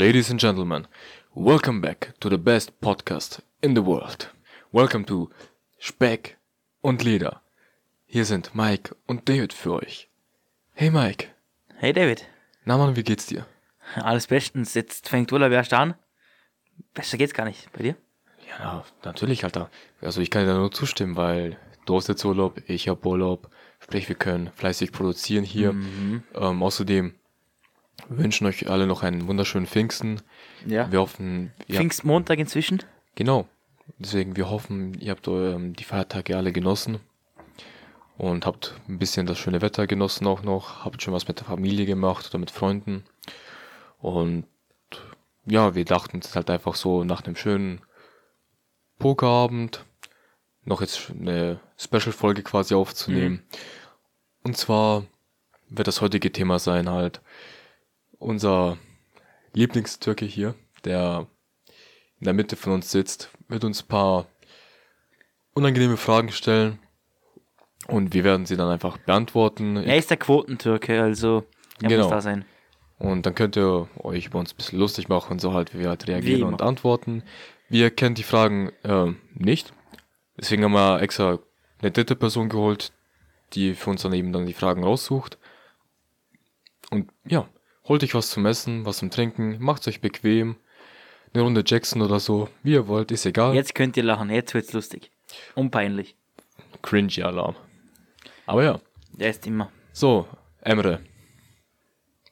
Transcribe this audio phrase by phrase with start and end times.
[0.00, 0.86] Ladies and gentlemen,
[1.34, 4.30] welcome back to the best podcast in the world.
[4.72, 5.28] Welcome to
[5.78, 6.38] Speck
[6.80, 7.42] und Leder.
[8.06, 10.08] Hier sind Mike und David für euch.
[10.72, 11.26] Hey Mike,
[11.76, 12.26] Hey David,
[12.64, 13.44] na Mann, wie geht's dir?
[13.94, 14.72] alles bestens.
[14.72, 15.92] Jetzt fängt Urlaub erst an.
[16.94, 17.70] Besser geht's gar nicht.
[17.74, 17.96] Bei dir?
[18.48, 19.70] Ja, natürlich, Alter.
[20.00, 23.50] Also ich kann dir da nur zustimmen, weil du hast jetzt Urlaub, ich hab Urlaub.
[23.80, 25.70] Sprich, wir können fleißig produzieren hier.
[25.72, 27.16] Ähm, außerdem
[28.08, 30.20] wünschen euch alle noch einen wunderschönen Pfingsten.
[30.66, 30.90] Ja.
[30.90, 32.82] Wir hoffen, ihr Pfingstmontag inzwischen.
[33.14, 33.46] Genau.
[33.98, 37.00] Deswegen, wir hoffen, ihr habt ähm, die Feiertage alle genossen
[38.16, 41.46] und habt ein bisschen das schöne Wetter genossen auch noch, habt schon was mit der
[41.46, 43.04] Familie gemacht oder mit Freunden.
[43.98, 44.44] Und
[45.46, 47.80] ja, wir dachten es ist halt einfach so nach einem schönen
[48.98, 49.84] Pokerabend
[50.64, 53.42] noch jetzt eine Special-Folge quasi aufzunehmen.
[54.44, 55.04] Und zwar
[55.68, 57.20] wird das heutige Thema sein halt
[58.20, 58.78] unser
[59.52, 60.54] Lieblingstürke hier,
[60.84, 61.26] der
[62.20, 64.26] in der Mitte von uns sitzt, wird uns ein paar
[65.54, 66.78] unangenehme Fragen stellen
[67.88, 69.76] und wir werden sie dann einfach beantworten.
[69.76, 71.44] Er ist der Quotentürke, also
[71.82, 72.04] er Genau.
[72.04, 72.44] muss da sein.
[72.98, 75.88] Und dann könnt ihr euch über uns ein bisschen lustig machen, so halt, wie wir
[75.88, 77.22] halt reagieren und antworten.
[77.70, 79.72] Wir kennen die Fragen ähm, nicht.
[80.36, 81.38] Deswegen haben wir extra
[81.80, 82.92] eine dritte Person geholt,
[83.54, 85.38] die für uns dann eben dann die Fragen raussucht.
[86.90, 87.48] Und ja,
[87.90, 90.54] holt euch was zum Essen, was zum Trinken, macht's euch bequem.
[91.34, 93.52] Eine Runde Jackson oder so, wie ihr wollt, ist egal.
[93.54, 95.10] Jetzt könnt ihr lachen, jetzt wird's lustig.
[95.56, 96.14] Unpeinlich.
[96.82, 97.56] Cringy-Alarm.
[98.46, 98.80] Aber ja,
[99.12, 99.72] Der ist immer.
[99.92, 100.28] so,
[100.60, 101.00] Emre.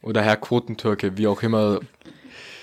[0.00, 1.81] Oder Herr Quotentürke, wie auch immer.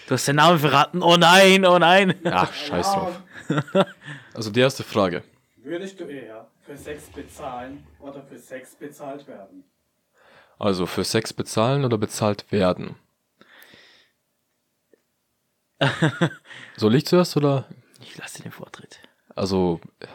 [0.08, 1.04] Du hast den Namen verraten.
[1.04, 2.16] Oh nein, oh nein.
[2.24, 3.22] Ach, scheiß drauf.
[4.34, 5.24] Also die erste Frage.
[5.58, 9.64] Würdest du eher für Sex bezahlen oder für Sex bezahlt werden?
[10.58, 12.96] Also für Sex bezahlen oder bezahlt werden?
[16.78, 17.66] Soll ich zuerst oder?
[18.02, 19.00] Ich lasse dir den Vortritt.
[19.36, 20.08] Also äh,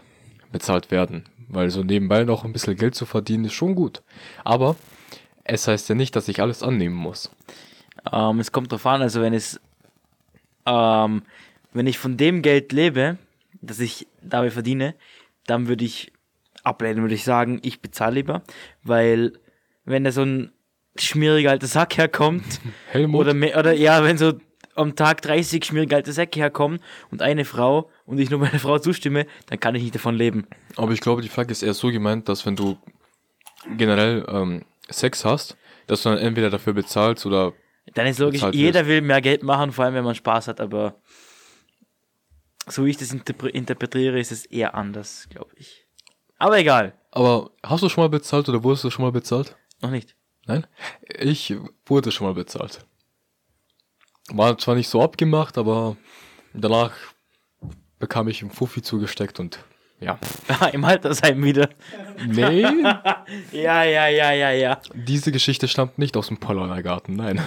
[0.51, 1.25] bezahlt werden.
[1.49, 4.03] Weil so nebenbei noch ein bisschen Geld zu verdienen ist schon gut.
[4.45, 4.77] Aber
[5.45, 7.31] es heißt ja nicht, dass ich alles annehmen muss.
[8.11, 9.61] Ähm, es kommt drauf an, also wenn es,
[10.65, 11.23] ähm,
[11.73, 13.19] wenn ich von dem Geld lebe,
[13.61, 14.95] das ich dabei verdiene,
[15.47, 16.13] dann würde ich
[16.63, 18.43] ablehnen, würde ich sagen, ich bezahle lieber,
[18.83, 19.33] weil
[19.91, 20.53] wenn da so ein
[20.97, 23.21] schmieriger alter Sack herkommt, Helmut?
[23.21, 24.35] oder, mehr, oder ja, wenn so
[24.75, 26.81] am Tag 30 schmierige alte Säcke herkommen
[27.11, 30.47] und eine Frau und ich nur meiner Frau zustimme, dann kann ich nicht davon leben.
[30.77, 32.79] Aber ich glaube, die Frage ist eher so gemeint, dass wenn du
[33.77, 35.57] generell ähm, Sex hast,
[35.87, 37.53] dass du dann entweder dafür bezahlst oder
[37.95, 40.95] Dann ist logisch, jeder will mehr Geld machen, vor allem wenn man Spaß hat, aber
[42.67, 45.87] so wie ich das interpre interpretiere, ist es eher anders, glaube ich.
[46.39, 49.57] Aber egal, Aber hast du schon mal bezahlt oder wurdest du schon mal bezahlt?
[49.83, 50.17] Noch nicht.
[50.47, 50.67] Nein?
[51.19, 51.55] Ich
[51.87, 52.85] wurde schon mal bezahlt.
[54.33, 55.97] War zwar nicht so abgemacht, aber
[56.55, 56.93] danach
[57.99, 59.59] bekam ich im Fuffi zugesteckt und
[60.01, 60.19] ja.
[60.73, 61.69] Im Altersheim wieder.
[62.27, 62.63] Nee,
[63.53, 64.81] Ja, ja, ja, ja, ja.
[64.95, 67.41] diese Geschichte stammt nicht aus dem Paulaner Garten, nein.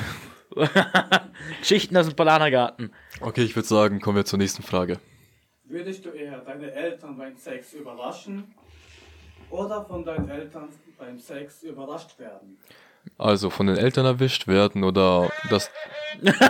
[1.60, 2.94] Geschichten aus dem Palanergarten.
[3.22, 5.00] Okay, ich würde sagen, kommen wir zur nächsten Frage.
[5.64, 8.54] Würdest du eher deine Eltern beim Sex überraschen
[9.50, 12.58] oder von deinen Eltern beim Sex überrascht werden?
[13.18, 15.70] Also von den Eltern erwischt werden oder das.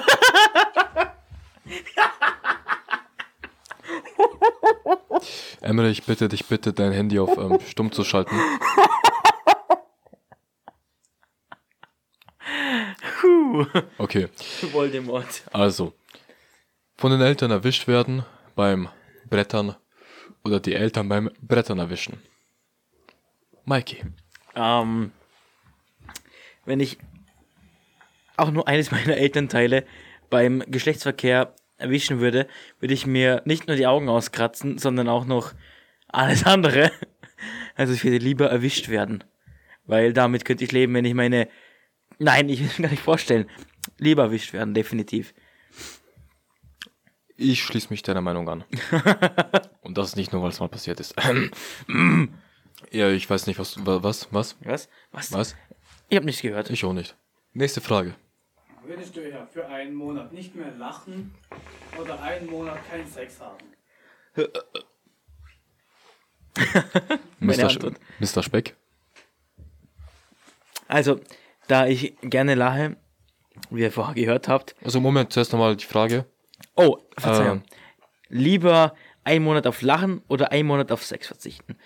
[5.62, 8.36] Emre, ich bitte dich bitte, dein Handy auf ähm, stumm zu schalten.
[13.98, 14.28] Okay,
[14.72, 15.44] Voldemort.
[15.52, 15.94] also
[16.96, 18.26] von den Eltern erwischt werden
[18.56, 18.90] beim
[19.30, 19.76] Brettern
[20.44, 22.22] oder die Eltern beim Brettern erwischen.
[23.66, 24.04] Mikey.
[24.56, 25.12] Ähm,
[26.66, 26.98] wenn ich
[28.38, 29.86] auch nur eines meiner Elternteile
[30.30, 32.48] beim Geschlechtsverkehr erwischen würde,
[32.80, 35.54] würde ich mir nicht nur die Augen auskratzen, sondern auch noch
[36.08, 36.92] alles andere.
[37.76, 39.24] Also ich würde lieber erwischt werden.
[39.86, 41.50] Weil damit könnte ich leben, wenn ich meine...
[42.20, 43.50] Nein, ich will mir gar nicht vorstellen.
[43.98, 45.34] Lieber erwischt werden, definitiv.
[47.36, 48.64] Ich schließe mich deiner Meinung an.
[49.82, 51.16] Und das nicht nur, weil es mal passiert ist.
[52.92, 54.90] ja, ich weiß nicht, was, wa- was, was, Was?
[55.12, 55.32] Was?
[55.32, 55.56] was?
[56.10, 56.70] Ich habe nichts gehört.
[56.70, 57.16] Ich auch nicht.
[57.54, 58.16] Nächste Frage.
[58.86, 61.34] Würdest du eher für einen Monat nicht mehr lachen
[62.00, 63.58] oder einen Monat keinen Sex haben?
[67.40, 67.70] Mr.
[67.70, 67.80] Sch.
[68.20, 68.44] Mr.
[68.44, 68.76] Speck.
[70.88, 71.20] Also,
[71.68, 72.98] da ich gerne lache,
[73.70, 76.26] wie ihr vorher gehört habt, Also Moment, zuerst nochmal die Frage.
[76.76, 77.60] Oh, Verzeihung.
[77.60, 77.64] Ähm.
[78.30, 81.78] Lieber ein Monat auf Lachen oder ein Monat auf Sex verzichten?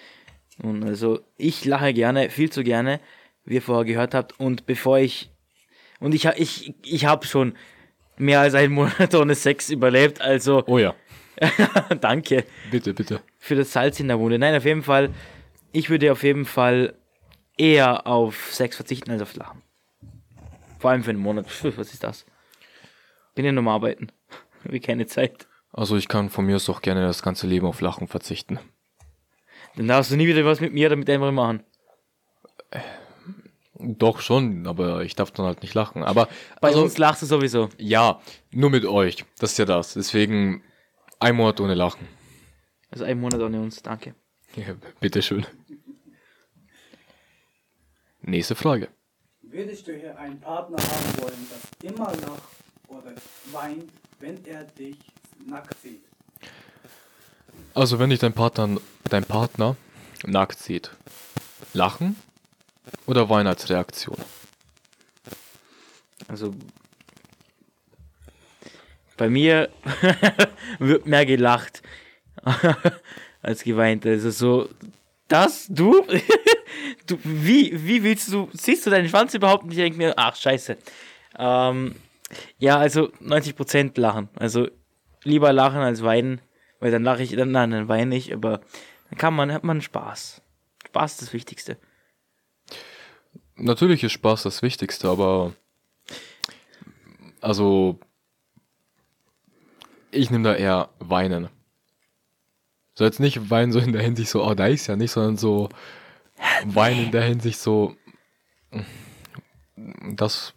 [0.57, 2.99] Nun, also ich lache gerne, viel zu gerne,
[3.45, 4.39] wie ihr vorher gehört habt.
[4.39, 5.29] Und bevor ich
[5.99, 7.55] und ich ich ich habe schon
[8.17, 10.95] mehr als einen Monat ohne Sex überlebt, also Oh ja.
[12.01, 13.21] danke Bitte, bitte.
[13.37, 14.39] für das Salz in der Wunde.
[14.39, 15.11] Nein, auf jeden Fall,
[15.71, 16.95] ich würde auf jeden Fall
[17.57, 19.61] eher auf Sex verzichten als auf Lachen.
[20.79, 21.47] Vor allem für einen Monat.
[21.47, 22.25] Pff, Was ist das?
[23.35, 24.07] Bin ja noch am Arbeiten.
[24.63, 25.47] Wie keine Zeit.
[25.71, 28.59] Also ich kann von mir aus auch gerne das ganze Leben auf Lachen verzichten.
[29.77, 31.63] Dann darfst du nie wieder was mit mir oder mit anderen machen.
[33.79, 36.03] Doch schon, aber ich darf dann halt nicht lachen.
[36.03, 36.27] Aber
[36.61, 37.69] Bei also, uns lachst du sowieso.
[37.77, 38.19] ja,
[38.51, 39.23] nur mit euch.
[39.39, 39.93] Das ist ja das.
[39.93, 40.63] Deswegen
[41.19, 42.07] ein Monat ohne Lachen.
[42.89, 44.15] Also ein Monat ohne uns, danke.
[44.55, 45.45] Ja, bitteschön.
[48.21, 48.89] Nächste Frage.
[49.43, 52.43] Würdest du hier einen Partner haben wollen, das immer lacht
[52.87, 53.13] oder
[53.51, 54.97] weint, wenn er dich
[55.45, 56.03] nackt sieht?
[57.73, 58.77] Also wenn dich dein Partner,
[59.13, 59.75] dein Partner
[60.25, 60.91] nackt sieht,
[61.73, 62.15] lachen
[63.05, 64.17] oder weinen als Reaktion?
[66.27, 66.53] Also
[69.17, 69.69] bei mir
[70.79, 71.81] wird mehr gelacht
[73.41, 74.05] als geweint.
[74.05, 74.69] Also so,
[75.27, 76.05] das, du,
[77.07, 79.79] du, wie, wie willst du, siehst du deinen Schwanz überhaupt nicht?
[79.79, 80.77] Ich mir, ach scheiße.
[81.37, 81.95] Ähm,
[82.59, 84.29] ja, also 90% lachen.
[84.35, 84.67] Also
[85.23, 86.41] lieber lachen als weinen,
[86.79, 88.61] weil dann lache ich, dann, nein, dann weine ich, aber
[89.09, 90.41] dann kann man, hat man Spaß.
[90.87, 91.77] Spaß ist das Wichtigste.
[93.55, 95.53] Natürlich ist Spaß das Wichtigste, aber
[97.41, 97.99] also
[100.11, 101.49] ich nehme da eher Weinen.
[102.93, 105.37] So jetzt nicht weinen so in der Hinsicht so, oh da ist ja nicht, sondern
[105.37, 105.69] so
[106.65, 107.95] weinen in der Hinsicht so,
[110.11, 110.53] das,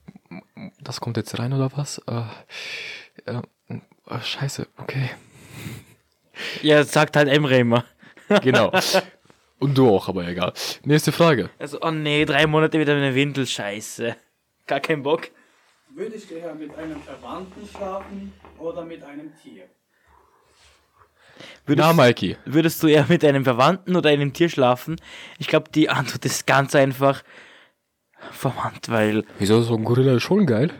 [0.80, 1.98] das kommt jetzt rein oder was?
[2.06, 2.22] Äh,
[3.26, 5.10] äh, scheiße, okay.
[6.62, 7.84] Ja, das sagt halt Emre immer.
[8.42, 8.70] Genau.
[9.58, 10.52] Und du auch, aber egal.
[10.84, 11.50] Nächste Frage.
[11.58, 14.16] Also, oh nee, drei Monate wieder mit einer Windel, scheiße.
[14.66, 15.28] Gar kein Bock.
[15.94, 19.64] Würdest du eher mit einem Verwandten schlafen oder mit einem Tier?
[21.66, 22.36] Würdest, Na, Mikey.
[22.44, 24.96] würdest du eher mit einem Verwandten oder einem Tier schlafen?
[25.38, 27.22] Ich glaube, die Antwort ist ganz einfach
[28.30, 30.70] verwandt, weil, Wieso so ein Gorilla ist schon geil?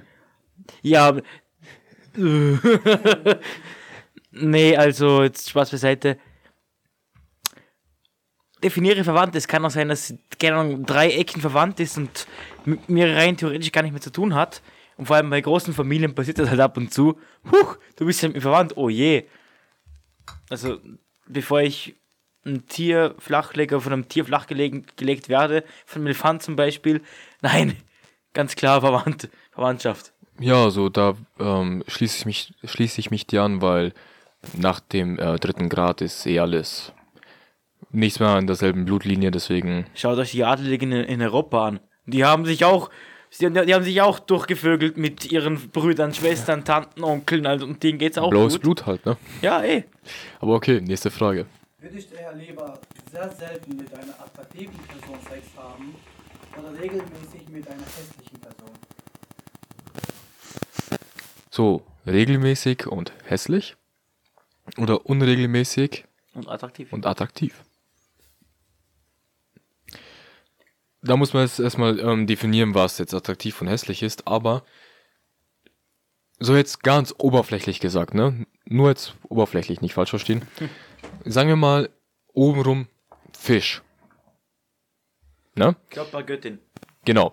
[0.82, 1.16] ja,
[4.32, 6.18] nee, also, jetzt Spaß beiseite.
[8.62, 9.34] Definiere verwandt.
[9.34, 12.26] Es kann auch sein, dass, keine Ahnung, drei Ecken verwandt ist und
[12.64, 14.62] mit mir rein theoretisch gar nicht mehr zu tun hat.
[14.96, 17.18] Und vor allem bei großen Familien passiert das halt ab und zu.
[17.50, 19.24] Huch, du bist ja mit mir verwandt, oh je.
[20.50, 20.78] Also,
[21.26, 21.94] bevor ich
[22.44, 27.02] ein Tier flachlege, von einem Tier flachgelegt gelegt werde, von einem Elefant zum Beispiel,
[27.40, 27.76] nein,
[28.32, 30.12] ganz klar verwandt, Verwandtschaft.
[30.38, 33.92] Ja, so da ähm, schließe ich mich schließe ich mich dir an, weil
[34.56, 36.92] nach dem äh, dritten Grad ist eh alles
[37.90, 41.80] nichts mehr in derselben Blutlinie, deswegen Schaut euch die Adeligen in, Europa an.
[42.06, 42.90] Die haben sich auch,
[43.40, 47.98] die, die haben sich auch durchgevögelt mit ihren Brüdern, Schwestern, Tanten, Onkeln, also, und denen
[47.98, 48.62] geht's auch blaues gut.
[48.62, 49.16] Blut halt, ne?
[49.42, 49.84] Ja, eh.
[50.40, 51.46] Aber okay, nächste Frage.
[51.78, 52.78] Würdest du eher lieber
[53.10, 55.94] sehr selten mit einer attraktiven Person Sex haben
[56.58, 58.70] oder regelmäßig mit einer hässlichen Person?
[61.50, 63.76] So, regelmäßig und hässlich
[64.78, 66.92] oder unregelmäßig Und attraktiv.
[66.92, 67.62] und attraktiv?
[71.02, 74.64] Da muss man jetzt erstmal ähm, definieren, was jetzt attraktiv und hässlich ist, aber
[76.38, 78.46] so jetzt ganz oberflächlich gesagt, ne?
[78.64, 80.42] Nur jetzt oberflächlich, nicht falsch verstehen.
[81.24, 81.90] Sagen wir mal
[82.32, 82.86] obenrum
[83.32, 83.82] Fisch.
[85.54, 85.76] Ne?
[85.90, 86.58] Körpergöttin.
[87.04, 87.32] Genau.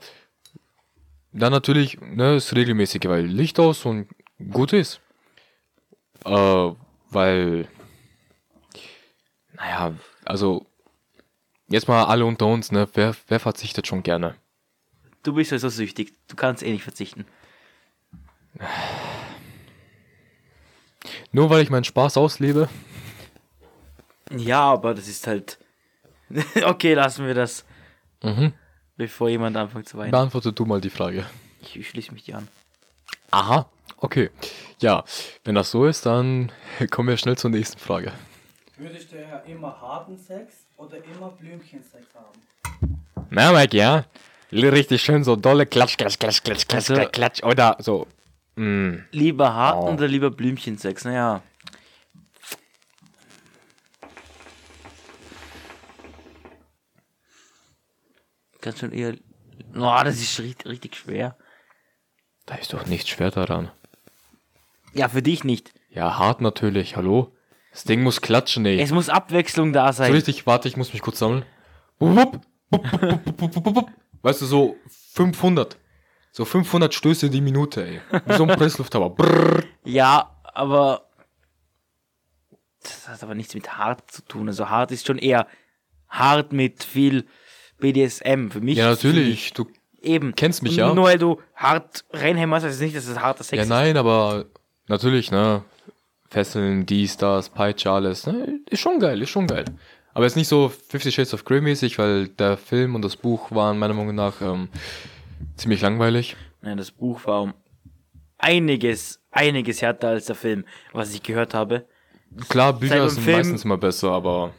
[1.32, 4.08] Dann natürlich, ne, ist regelmäßig, weil Licht aus und
[4.52, 5.02] gut ist.
[6.26, 6.72] Äh,
[7.10, 7.68] weil,
[9.54, 9.94] naja,
[10.26, 10.66] also,
[11.68, 14.36] jetzt mal alle unter uns, ne, wer, wer verzichtet schon gerne?
[15.24, 16.14] Du bist ja so süchtig.
[16.28, 17.26] Du kannst eh nicht verzichten.
[21.32, 22.70] Nur weil ich meinen Spaß auslebe?
[24.32, 25.58] Ja, aber das ist halt.
[26.66, 27.66] okay, lassen wir das.
[28.24, 28.54] Mhm.
[28.96, 30.12] Bevor jemand anfängt zu weinen.
[30.12, 31.26] Beantworte du mal die Frage.
[31.62, 32.48] Ich, ich schließe mich dir an.
[33.32, 34.32] Aha, okay.
[34.80, 35.04] Ja,
[35.44, 36.52] wenn das so ist, dann
[36.92, 38.12] kommen wir schnell zur nächsten Frage.
[38.78, 42.98] Würdest du eher immer harten Sex oder immer Blümchensex haben?
[43.30, 44.06] Na, Mike, ja.
[44.52, 47.44] Richtig schön so dolle Klatsch, Klatsch, Klatsch, Klatsch, Klatsch, Also- Klatsch, Klatsch.
[47.44, 48.08] Oder so.
[48.56, 49.00] Mm.
[49.12, 49.94] Lieber harten Oh.
[49.94, 51.04] oder lieber Blümchensex?
[51.06, 51.42] Naja.
[58.62, 59.16] Ganz schon eher.
[59.76, 61.38] Oh, das ist richtig, richtig schwer.
[62.46, 63.72] Da ist doch nichts schwer daran.
[64.94, 65.74] Ja, für dich nicht.
[65.90, 67.36] Ja, hart natürlich, hallo?
[67.78, 68.80] Das Ding muss klatschen, ey.
[68.82, 70.12] Es muss Abwechslung da So sein.
[70.12, 71.46] richtig, warte, ich muss mich kurz sammeln.
[74.24, 74.76] Weißt du, so
[75.14, 75.78] 500.
[76.32, 78.02] So 500 Stöße die Minute, ey.
[78.26, 79.12] Wie so ein Presslufthammer.
[79.12, 79.64] Brrr.
[79.84, 81.04] Ja, aber
[82.82, 84.48] das hat aber nichts mit hart zu tun.
[84.48, 85.46] Also hart ist schon eher
[86.10, 87.28] hart mit viel
[87.78, 88.50] BDSM.
[88.50, 89.54] Für mich Ja, natürlich.
[89.54, 89.68] Du,
[90.02, 90.34] eben.
[90.36, 90.94] kennst mich, ja.
[90.94, 93.70] Nur weil du hart reinhämmerst, heißt es nicht, dass es harter Sex ja, ist.
[93.70, 94.46] nein, aber
[94.88, 95.64] natürlich, ne?
[96.30, 98.28] Fesseln, dies, das, Peitsche, alles.
[98.28, 98.60] Ne?
[98.70, 99.66] Ist schon geil, ist schon geil.
[100.14, 103.52] Aber jetzt nicht so Fifty Shades of Grey mäßig, weil der Film und das Buch
[103.52, 104.68] waren meiner Meinung nach ähm,
[105.56, 106.36] ziemlich langweilig.
[106.62, 107.54] Nein, das Buch war um
[108.40, 111.86] einiges, einiges härter als der Film, was ich gehört habe.
[112.50, 114.54] Klar, Bücher sind Film- meistens immer besser, aber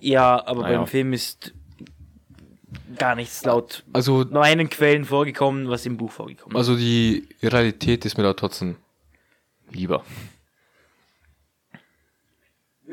[0.00, 0.78] Ja, aber Naja.
[0.78, 1.54] beim Film ist
[2.98, 6.58] gar nichts laut also, meinen Quellen vorgekommen, was im Buch vorgekommen ist.
[6.58, 8.76] also die Realität ist mir da trotzdem
[9.70, 10.04] lieber.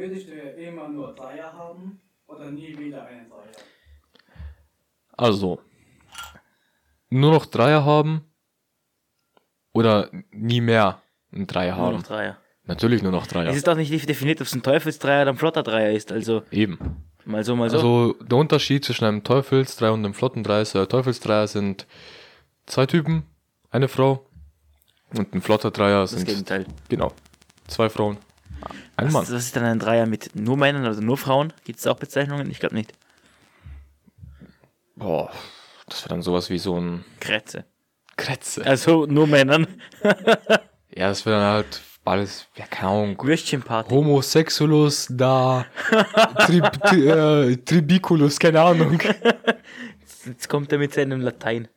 [0.02, 3.52] Würdest du ja immer nur Dreier haben oder nie wieder einen Dreier?
[5.16, 5.60] Also,
[7.12, 8.26] nur noch Dreier haben
[9.74, 11.96] oder nie mehr einen Dreier Nur haben.
[11.98, 12.38] noch Dreier.
[12.64, 13.52] Natürlich nur noch Dreier.
[13.52, 16.12] Es ist auch nicht definiert, ob es ein Teufelsdreier oder ein Flotterdreier ist.
[16.12, 16.80] Also Eben.
[17.26, 17.78] mal so, mal so.
[17.78, 21.86] Also der Unterschied zwischen einem Teufelsdreier und einem Flottendreier ist, der Teufelsdreier sind
[22.66, 23.22] zwei Typen,
[23.70, 24.26] eine Frau
[25.16, 26.66] und ein Flotterdreier das sind Gegenteil.
[26.90, 27.14] genau
[27.68, 28.18] zwei Frauen,
[28.98, 29.22] ein Was, Mann.
[29.24, 31.54] was ist dann ein Dreier mit nur Männern, also nur Frauen?
[31.64, 32.50] Gibt es auch Bezeichnungen?
[32.52, 32.94] Ich glaube nicht.
[34.96, 35.32] Boah,
[35.88, 37.66] das wäre dann sowas wie so ein Krätze.
[38.18, 38.66] Kretze.
[38.66, 39.68] Also nur Männern.
[40.94, 43.90] Ja, das wäre dann halt alles, ja keine Ahnung, Würstchenparty.
[43.90, 45.66] Homosexulus da,
[46.40, 49.00] tri, tri, äh, Tribiculus, keine Ahnung.
[50.26, 51.70] Jetzt kommt er mit seinem Latein.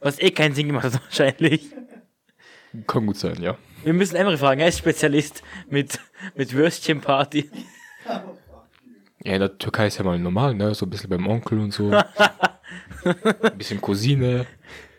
[0.00, 1.66] Was eh keinen Sinn gemacht hat wahrscheinlich.
[2.86, 3.56] Kann gut sein, ja.
[3.84, 5.98] Wir müssen Emre fragen, er ist Spezialist mit,
[6.34, 7.50] mit Würstchenparty.
[9.24, 10.74] Ja, in der Türkei ist ja mal normal, ne?
[10.74, 11.90] So ein bisschen beim Onkel und so.
[13.04, 14.46] Ein bisschen Cousine,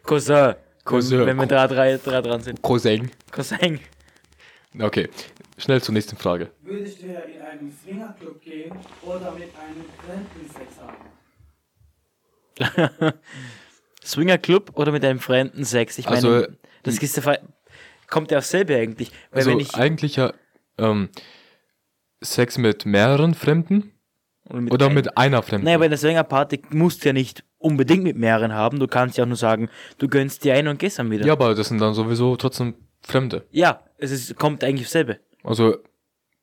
[0.04, 0.56] Cousin.
[0.86, 1.26] Cousin.
[1.26, 2.62] Wenn wir da drei, drei dran sind.
[2.62, 3.12] Cousin.
[3.32, 3.80] Cousin.
[4.80, 5.10] Okay,
[5.58, 6.52] schnell zur nächsten Frage.
[6.62, 10.98] Würdest du ja in einen Swingerclub gehen oder mit einem Fremden Sex haben?
[14.04, 15.98] Swingerclub oder mit einem fremden Sex?
[15.98, 16.46] Ich meine, Also,
[16.84, 17.42] das ist der Fall.
[18.08, 19.12] Kommt ja aufs selbe eigentlich.
[19.32, 20.34] Weil Also eigentlich ja
[20.78, 21.10] ähm,
[22.22, 23.92] Sex mit mehreren Fremden
[24.50, 25.66] oder oder einem- mit einer Fremden.
[25.66, 28.80] Naja, bei der Swingerparty musst du ja nicht unbedingt mit mehreren haben.
[28.80, 31.26] Du kannst ja auch nur sagen, du gönnst dir einen und gehst dann wieder.
[31.26, 33.46] ja, aber das sind dann sowieso trotzdem Fremde.
[33.52, 35.20] Ja, es ist, kommt eigentlich aufs selbe.
[35.44, 35.78] Also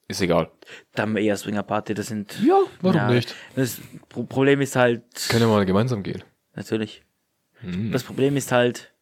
[0.07, 0.51] ist egal.
[0.95, 2.39] Da haben wir eher Swingerparty, das sind.
[2.47, 3.35] Ja, warum Ja, nicht?
[3.57, 5.03] Das Pro Problem ist halt.
[5.31, 6.23] Können ja mal gemeinsam gehen.
[6.55, 7.03] Natürlich.
[7.61, 7.91] Hm.
[7.91, 8.93] Das Problem ist halt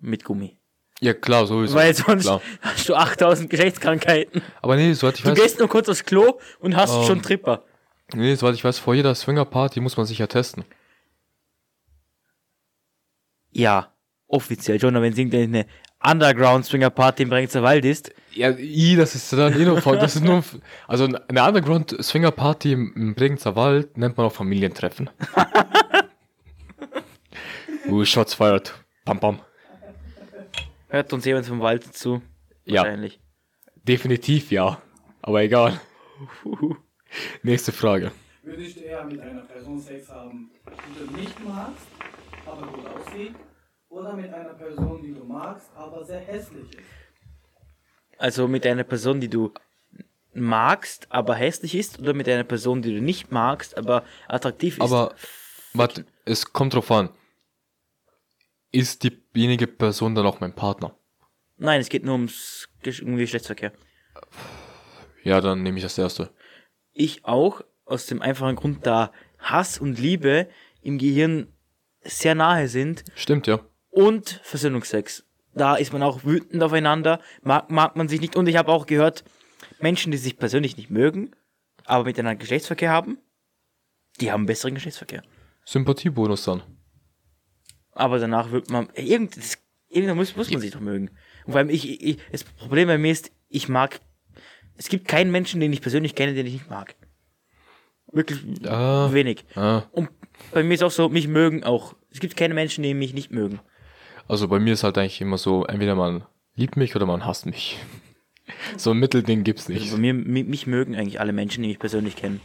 [0.00, 0.56] mit Gummi.
[1.00, 1.74] Ja, klar, sowieso.
[1.74, 2.42] Weil sonst Klar.
[2.60, 4.42] hast du 8000 Geschlechtskrankheiten.
[4.60, 7.22] Aber nee, soweit ich Du weiß, gehst nur kurz aufs Klo und hast Ähm, schon
[7.22, 7.64] Tripper.
[8.14, 10.64] nee, soweit ich weiß, vor jeder Swingerparty muss man sich ja testen.
[13.52, 13.92] Ja,
[14.28, 15.66] offiziell schon, aber wenn es irgendeine
[16.02, 20.42] Underground-Swinger-Party im Bregenzer Wald ist, Ja, i, das ist dann eh nur, das ist nur,
[20.86, 25.10] also eine Underground Swinger Party im, im Bregenzer Wald nennt man auch Familientreffen.
[27.88, 28.72] uh, Shots fired.
[29.04, 29.40] Pam, pam.
[30.90, 32.22] Hört uns jemand vom Wald zu.
[32.64, 32.82] Ja.
[32.82, 33.20] Wahrscheinlich.
[33.76, 34.80] Definitiv ja.
[35.22, 35.80] Aber egal.
[37.42, 38.12] Nächste Frage.
[38.42, 41.86] Würdest du eher mit einer Person Sex haben, die du nicht magst,
[42.46, 43.34] aber gut aussieht?
[43.88, 46.80] Oder mit einer Person, die du magst, aber sehr hässlich ist?
[48.18, 49.52] Also mit einer Person, die du
[50.32, 54.82] magst, aber hässlich ist, oder mit einer Person, die du nicht magst, aber attraktiv ist.
[54.82, 55.14] Aber,
[55.72, 57.10] warte, es kommt drauf an.
[58.72, 60.94] Ist diejenige Person dann auch mein Partner?
[61.56, 63.72] Nein, es geht nur ums Gesch um Geschlechtsverkehr.
[65.22, 66.30] Ja, dann nehme ich das erste.
[66.92, 70.48] Ich auch, aus dem einfachen Grund, da Hass und Liebe
[70.82, 71.52] im Gehirn
[72.02, 73.60] sehr nahe sind Stimmt, ja.
[73.90, 75.24] und Versöhnungsex.
[75.52, 78.36] Da ist man auch wütend aufeinander, mag, mag man sich nicht.
[78.36, 79.24] Und ich habe auch gehört,
[79.80, 81.32] Menschen, die sich persönlich nicht mögen,
[81.84, 83.18] aber miteinander Geschlechtsverkehr haben,
[84.20, 85.22] die haben besseren Geschlechtsverkehr.
[85.64, 86.62] Sympathiebonus dann.
[87.92, 91.10] Aber danach wird man, irgend, das, irgendwann muss, muss man sich doch mögen.
[91.44, 94.00] Und vor allem ich, ich, das Problem bei mir ist, ich mag,
[94.76, 96.94] es gibt keinen Menschen, den ich persönlich kenne, den ich nicht mag.
[98.12, 99.44] Wirklich Ah, wenig.
[99.54, 99.82] ah.
[99.92, 100.08] Und
[100.52, 101.94] bei mir ist auch so, mich mögen auch.
[102.10, 103.60] Es gibt keine Menschen, die mich nicht mögen.
[104.26, 107.46] Also bei mir ist halt eigentlich immer so, entweder man liebt mich oder man hasst
[107.46, 107.78] mich.
[108.76, 109.92] So ein Mittelding gibt's Also nicht.
[109.92, 112.40] bei mir, mi- mich mögen eigentlich alle Menschen, die mich persönlich kennen.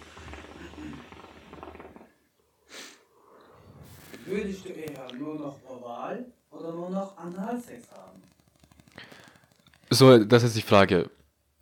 [4.28, 4.85] Würdest du eher
[5.20, 8.22] nur noch Oral oder nur noch Analsex haben?
[9.90, 11.10] So, das ist die Frage.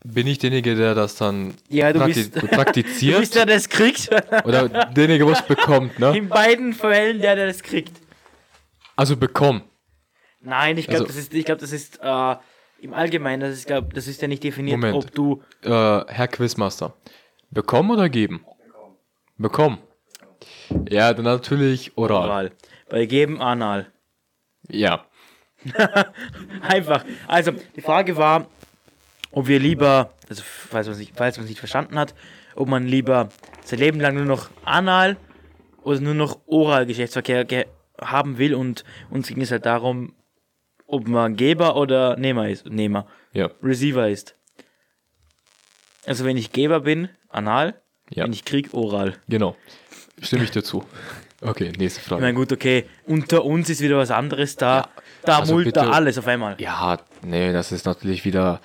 [0.06, 3.20] Bin ich derjenige, der das dann Ja, du prakti- bist- Du praktiziert?
[3.20, 4.10] bist der, der das kriegt.
[4.46, 6.18] oder derjenige, was bekommt, ne?
[6.18, 7.94] In beiden Fällen der, der das kriegt.
[8.96, 9.64] Also bekommen.
[10.42, 12.36] Nein, ich glaube, Also- das ist, ich glaube, das ist äh,
[12.82, 14.96] im Allgemeinen, das ist, glaub, das ist ja nicht definiert, Moment.
[15.06, 15.42] ob du.
[15.62, 16.94] Äh, Herr Quizmaster.
[17.50, 18.46] Bekommen oder geben?
[19.38, 19.78] Bekommen.
[20.90, 22.30] Ja, dann natürlich oral.
[22.30, 22.52] Oral.
[22.94, 23.92] Bei geben anal.
[24.70, 25.08] Ja.
[26.62, 27.04] Einfach.
[27.28, 28.46] Also, die Frage war,
[29.32, 32.14] ob wir lieber, also falls man es nicht, falls nicht verstanden hat,
[32.54, 33.30] ob man lieber
[33.66, 35.18] sein Leben lang nur noch anal
[35.82, 37.66] oder nur noch oral Geschlechtsverkehr ge
[38.00, 40.14] haben will und uns ging es halt darum,
[40.86, 42.68] ob man Geber oder Nehmer ist.
[42.68, 43.08] Nehmer.
[43.34, 43.50] Ja.
[43.64, 44.36] Receiver ist.
[46.06, 47.82] Also wenn ich Geber bin, anal,
[48.12, 48.26] Ja.
[48.26, 49.16] wenn ich krieg, oral.
[49.28, 49.56] Genau.
[50.22, 50.86] Stimme ich dir zu.
[51.46, 52.22] Okay, nächste Ich Frage.
[52.22, 54.90] meine, gut, okay, unter uns ist wieder was anderes da.
[55.24, 56.56] da also mult da alles auf einmal.
[56.60, 58.62] Ja, nee, das ist natürlich wieder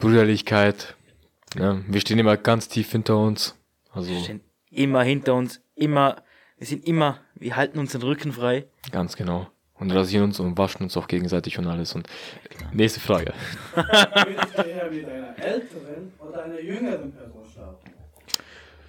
[0.00, 0.94] Brüderlichkeit.
[1.56, 1.84] Ne?
[1.88, 3.56] Wir stehen immer ganz tief hinter uns.
[3.92, 4.40] Also Wir stehen
[4.70, 6.16] immer hinter uns, immer,
[6.58, 8.66] wir sind immer, wir halten uns den Rücken frei.
[8.90, 9.48] ganz genau.
[9.76, 11.94] Und rasieren uns und waschen uns auch gegenseitig und alles.
[11.96, 12.06] Und
[12.72, 13.32] nächste Frage.
[13.74, 17.90] Würdest du eher mit einer älteren oder einer jüngeren Person schlafen?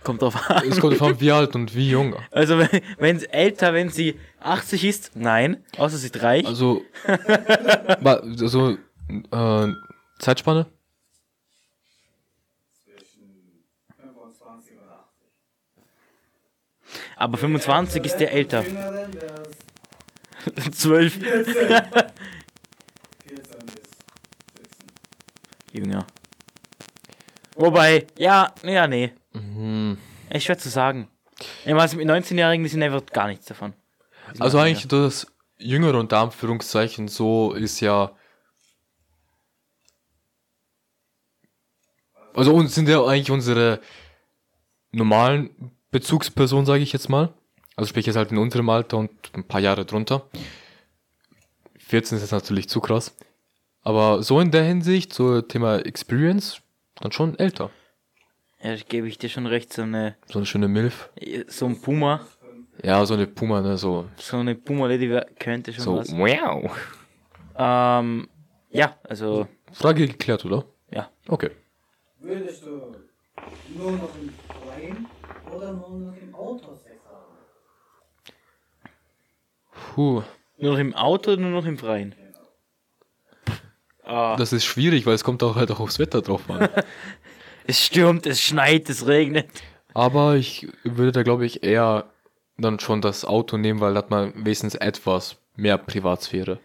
[0.06, 0.64] Kommt drauf an.
[0.70, 2.16] Es kommt davon, wie alt und wie jung.
[2.32, 2.70] Also wenn,
[3.00, 6.46] wenn sie älter, wenn sie 80 ist, nein, außer sie ist reich.
[6.46, 6.84] Also,
[8.04, 8.78] also
[9.32, 9.68] äh,
[10.20, 10.68] Zeitspanne?
[12.84, 13.66] Zwischen
[14.00, 15.34] 25 und 80.
[17.16, 18.62] aber 25 ist der älter.
[18.62, 19.44] Jüngeren, der
[20.68, 21.54] ist 12 14.
[21.54, 21.90] 14 bis
[25.72, 25.84] 17.
[25.84, 26.06] jünger.
[27.56, 29.14] Wobei, ja, ja, nee.
[29.36, 29.98] Mhm.
[30.30, 31.08] Ist schwer zu sagen.
[31.66, 33.74] Ja, was mit 19-Jährigen, die sind einfach gar nichts davon.
[34.40, 35.28] Also eigentlich das
[35.58, 38.12] Jüngere unter Anführungszeichen so ist ja.
[42.34, 43.80] Also uns sind ja eigentlich unsere
[44.92, 47.34] normalen Bezugspersonen, sage ich jetzt mal.
[47.76, 50.30] Also sprich jetzt halt in unserem Alter und ein paar Jahre drunter.
[51.78, 53.16] 14 ist jetzt natürlich zu krass.
[53.82, 56.62] Aber so in der Hinsicht, so Thema Experience,
[56.96, 57.70] dann schon älter.
[58.66, 61.10] Ja, ich gebe ich dir schon recht, so eine, So eine schöne Milf.
[61.48, 62.22] so ein Puma,
[62.84, 66.12] Ja, so eine Puma, ne, so, so eine Puma-Lady könnte schon so, was.
[66.12, 66.76] wow.
[67.56, 68.28] Ähm,
[68.72, 70.66] ja, also, Frage geklärt, oder?
[70.92, 71.12] ja.
[71.28, 71.52] Okay.
[72.22, 72.96] Würdest du
[73.78, 74.34] nur noch im
[74.68, 75.06] Freien
[75.56, 77.38] oder nur noch im Auto Sex haben?
[79.94, 80.24] Puh.
[80.58, 82.16] Nur noch im Auto oder nur noch im Freien?
[84.04, 86.68] Ah, Das ist schwierig, weil es kommt auch halt auch aufs Wetter drauf an.
[87.68, 89.48] es stürmt, es schneit, es regnet.
[89.94, 92.06] Aber ich würde da, glaube ich, eher
[92.58, 96.60] dann schon das Auto nehmen, weil da hat man wenigstens etwas mehr Privatsphäre.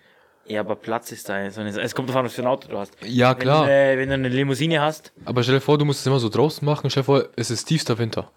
[0.46, 1.40] Ja, aber Platz ist da.
[1.40, 2.96] Es kommt davon, was für ein Auto du hast.
[3.04, 3.66] Ja, klar.
[3.66, 6.18] Wenn, äh, wenn du eine Limousine hast, Aber stell dir vor, du musst es immer
[6.18, 6.90] so draußen machen.
[6.90, 8.30] Stell dir vor, es ist tiefster Winter.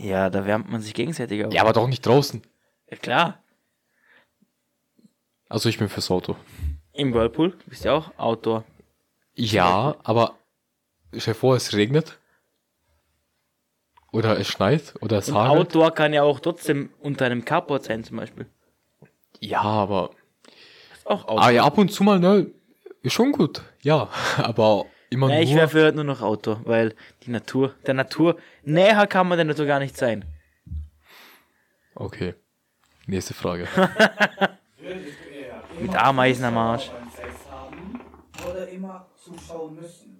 [0.00, 1.52] ja, da wärmt man sich gegenseitig auf.
[1.52, 2.42] Ja, aber doch nicht draußen.
[2.90, 3.38] ja klar.
[5.50, 6.36] Also ich bin fürs Auto.
[6.94, 8.64] Im Whirlpool bist du auch Outdoor.
[9.36, 10.34] Ja, aber
[11.16, 12.18] stell dir vor, es regnet.
[14.12, 14.94] Oder es schneit.
[15.00, 15.58] Oder es Und hagelt.
[15.60, 18.46] Outdoor kann ja auch trotzdem unter einem Carport sein, zum Beispiel.
[19.40, 20.10] Ja, aber
[20.92, 21.42] Ist auch Outdoor.
[21.42, 22.46] Ah ja, ab und zu mal, ne,
[23.02, 23.62] ist schon gut.
[23.82, 25.58] Ja, aber immer Ja, ich nur.
[25.58, 26.94] wäre für nur noch Outdoor, weil
[27.26, 30.24] die Natur, der Natur, näher kann man der Natur gar nicht sein.
[31.96, 32.34] Okay.
[33.06, 33.66] Nächste Frage.
[35.80, 36.90] Mit Ameisen am Arsch.
[38.48, 40.18] oder immer zuschauen müssen?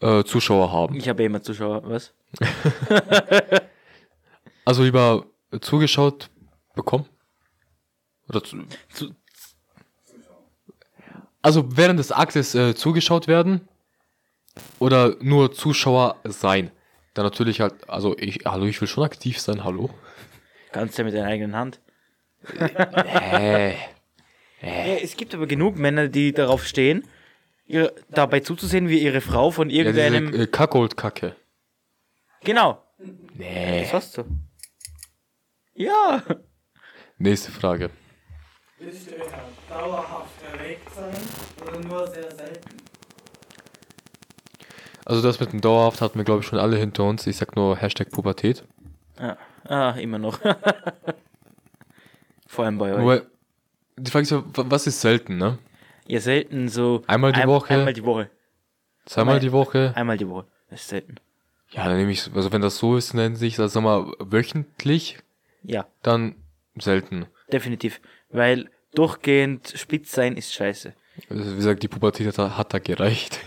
[0.00, 0.96] äh, Zuschauer haben.
[0.96, 2.14] Ich habe immer Zuschauer, was?
[4.64, 5.26] Also lieber
[5.60, 6.30] zugeschaut
[6.74, 7.06] bekommen?
[8.28, 8.58] Oder zu,
[8.92, 9.14] Zu,
[11.42, 13.66] also während des Aktes äh, zugeschaut werden?
[14.78, 16.70] Oder nur Zuschauer sein?
[17.14, 19.90] Dann natürlich halt, also ich, hallo, ich will schon aktiv sein, hallo.
[20.72, 21.80] kannst ja mit deiner eigenen Hand.
[22.56, 23.76] Hä?
[24.62, 24.68] Ja,
[25.02, 27.08] es gibt aber genug Männer, die darauf stehen,
[27.70, 30.32] ihr, dabei zuzusehen, wie ihre Frau von Ja, irgendeinem.
[30.32, 31.36] diese äh, Kackold-Kacke.
[32.42, 32.82] genau,
[33.34, 33.82] Nee.
[33.82, 34.24] das hast du.
[35.74, 36.22] Ja.
[37.18, 37.90] Nächste Frage.
[38.78, 39.26] Würdest du eher
[39.68, 41.14] dauerhaft erregt sein
[41.66, 42.76] oder nur sehr selten?
[45.04, 47.26] Also das mit dem Dauerhaft hatten wir, glaube ich, schon alle hinter uns.
[47.26, 48.64] Ich sag nur Hashtag Pubertät.
[49.18, 50.38] Ah, ah immer noch.
[52.46, 53.02] Vor allem bei euch.
[53.02, 53.22] Wobei,
[53.96, 55.58] die Frage ist ja, wa- was ist selten, ne?
[56.10, 57.02] Ihr selten so.
[57.06, 57.72] Einmal die Woche.
[57.74, 58.30] Einmal die Woche.
[59.06, 59.92] Zweimal Einmal- die Woche.
[59.94, 60.46] Einmal die Woche.
[60.68, 61.14] Das ist selten.
[61.70, 65.18] Ja, dann nehme ich, also wenn das so ist, nennt sich, also sag mal, wöchentlich,
[65.62, 66.34] Ja, dann
[66.76, 67.26] selten.
[67.52, 68.00] definitiv.
[68.30, 70.94] Weil durchgehend spitz sein ist scheiße.
[71.28, 73.38] Also, wie gesagt, die Pubertät hat, da- hat da gereicht.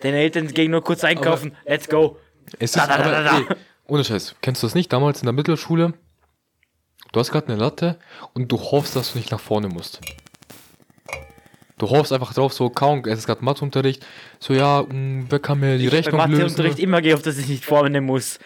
[0.00, 1.56] Deine Eltern gehen nur kurz einkaufen.
[1.66, 2.16] Let's go.
[2.60, 3.38] Es ist, da, da, aber, da, da.
[3.38, 3.46] ey,
[3.88, 4.92] ohne Scheiß, kennst du das nicht?
[4.92, 5.94] Damals in der Mittelschule,
[7.12, 7.98] du hast gerade eine Latte
[8.34, 10.00] und du hoffst, dass du nicht nach vorne musst.
[11.78, 14.04] Du hoffst einfach drauf, so kaum, es ist gerade Matheunterricht,
[14.38, 16.32] so ja, mh, wer kann mir die Ich Rechnung lösen?
[16.42, 18.38] Matheunterricht immer gehofft, dass ich nicht vorne muss.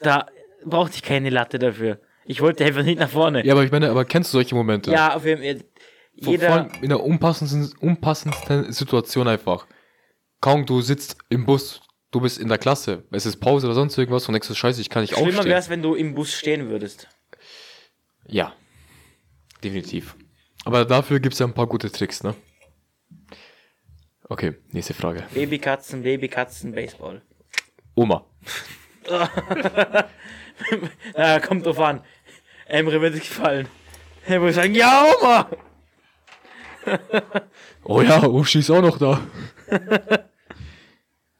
[0.00, 0.26] Da
[0.64, 2.00] brauchte ich keine Latte dafür.
[2.26, 3.44] Ich wollte einfach nicht nach vorne.
[3.46, 4.90] Ja, aber ich meine, aber kennst du solche Momente?
[4.92, 5.56] Ja, auf jeden Fall.
[6.22, 9.66] Vor- Jeder, Vor allem in der unpassendsten, unpassendsten Situation einfach.
[10.40, 13.96] Kaum du sitzt im Bus, du bist in der Klasse, es ist Pause oder sonst
[13.96, 15.48] irgendwas und denkst du, scheiße, ich kann nicht schlimmer aufstehen.
[15.48, 17.08] wäre es, wenn du im Bus stehen würdest.
[18.26, 18.52] Ja,
[19.64, 20.14] definitiv.
[20.64, 22.34] Aber dafür gibt's ja ein paar gute Tricks, ne?
[24.28, 25.24] Okay, nächste Frage.
[25.34, 27.22] Babykatzen, Babykatzen, Baseball.
[27.94, 28.24] Oma.
[31.16, 32.02] Ja, kommt drauf an.
[32.66, 33.66] Emre wird es gefallen.
[34.26, 35.50] Er würde sagen, ja, Oma!
[37.84, 39.20] Oh ja, Uschi ist auch noch da.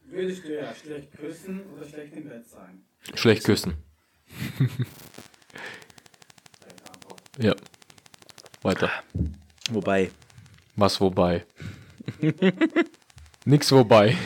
[0.04, 2.82] Würdest du eher schlecht küssen oder schlecht im Bett sein?
[3.14, 3.74] Schlecht küssen.
[7.38, 7.54] Ja.
[8.62, 8.90] Weiter.
[9.70, 10.10] Wobei,
[10.76, 11.44] Was wobei?
[13.44, 14.16] Nix wobei.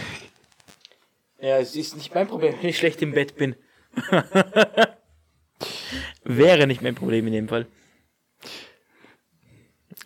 [1.41, 3.55] ja, es ist nicht mein Problem, wenn ich schlecht im Bett bin.
[6.25, 7.67] Wäre nicht mein Problem in dem Fall.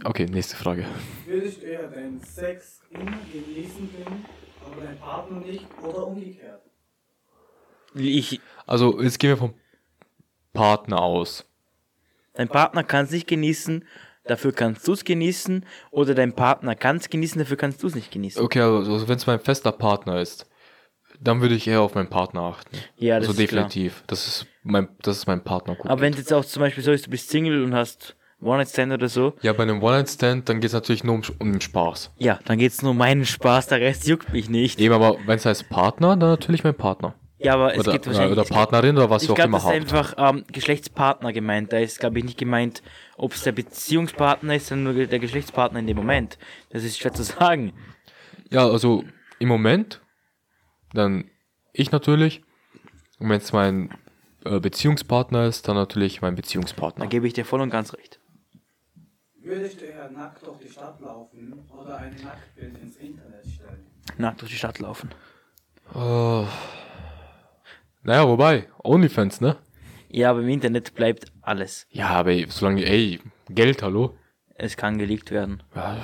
[0.04, 0.86] Okay, nächste Frage.
[1.26, 4.24] Würdest du eher deinen Sex immer genießen können,
[4.64, 6.62] aber dein Partner nicht oder umgekehrt?
[7.94, 9.54] Ich, Also, jetzt gehen wir vom
[10.52, 11.44] Partner aus.
[12.34, 13.84] dein Partner kann es nicht genießen,
[14.28, 15.64] dafür kannst du es genießen.
[15.90, 18.42] Oder dein Partner kann es genießen, dafür kannst du es nicht genießen.
[18.42, 20.46] Okay, also wenn es mein fester Partner ist,
[21.20, 22.76] dann würde ich eher auf meinen Partner achten.
[22.96, 23.64] Ja, das also ist klar.
[23.64, 24.04] definitiv.
[24.06, 25.74] Das ist mein, das ist mein Partner.
[25.74, 26.20] Gut Aber wenn geht.
[26.20, 29.32] es jetzt auch zum Beispiel so ist, du bist Single und hast One-Night-Stand oder so,
[29.42, 32.12] ja, bei einem One-Night-Stand, dann geht es natürlich nur um, um den Spaß.
[32.18, 34.78] ja, dann geht's nur um meinen Spaß, der Rest juckt mich nicht.
[34.78, 37.14] Eben, aber wenn es heißt Partner, dann natürlich mein Partner.
[37.40, 38.38] Ja, aber es Oder, geht oder, wahrscheinlich...
[38.38, 40.16] oder Partnerin oder was Ich auch glaube, immer das ist habt.
[40.16, 41.72] einfach ähm, Geschlechtspartner gemeint.
[41.72, 42.82] Da ist, glaube ich, nicht gemeint,
[43.16, 46.36] ob es der Beziehungspartner ist, sondern nur der Geschlechtspartner in dem Moment.
[46.70, 47.72] Das ist schwer zu sagen.
[48.50, 49.04] Ja, also
[49.38, 50.00] im Moment,
[50.94, 51.30] dann
[51.72, 52.42] ich natürlich.
[53.20, 53.90] Und wenn es mein
[54.44, 57.06] äh, Beziehungspartner ist, dann natürlich mein Da Beziehungspartner.
[57.06, 58.18] gebe ich dir voll und ganz recht.
[59.40, 63.86] Würdest du eher nackt durch die Stadt laufen oder ein Nacktbild ins Internet stellen?
[64.16, 65.10] Nackt durch die Stadt laufen.
[65.94, 66.44] Äh,
[68.02, 69.56] naja, wobei, Onlyfans, ne?
[70.10, 71.86] Ja, aber im Internet bleibt alles.
[71.90, 74.14] Ja, aber solange, ey, Geld, hallo?
[74.54, 75.62] Es kann geleakt werden.
[75.74, 75.98] Ja,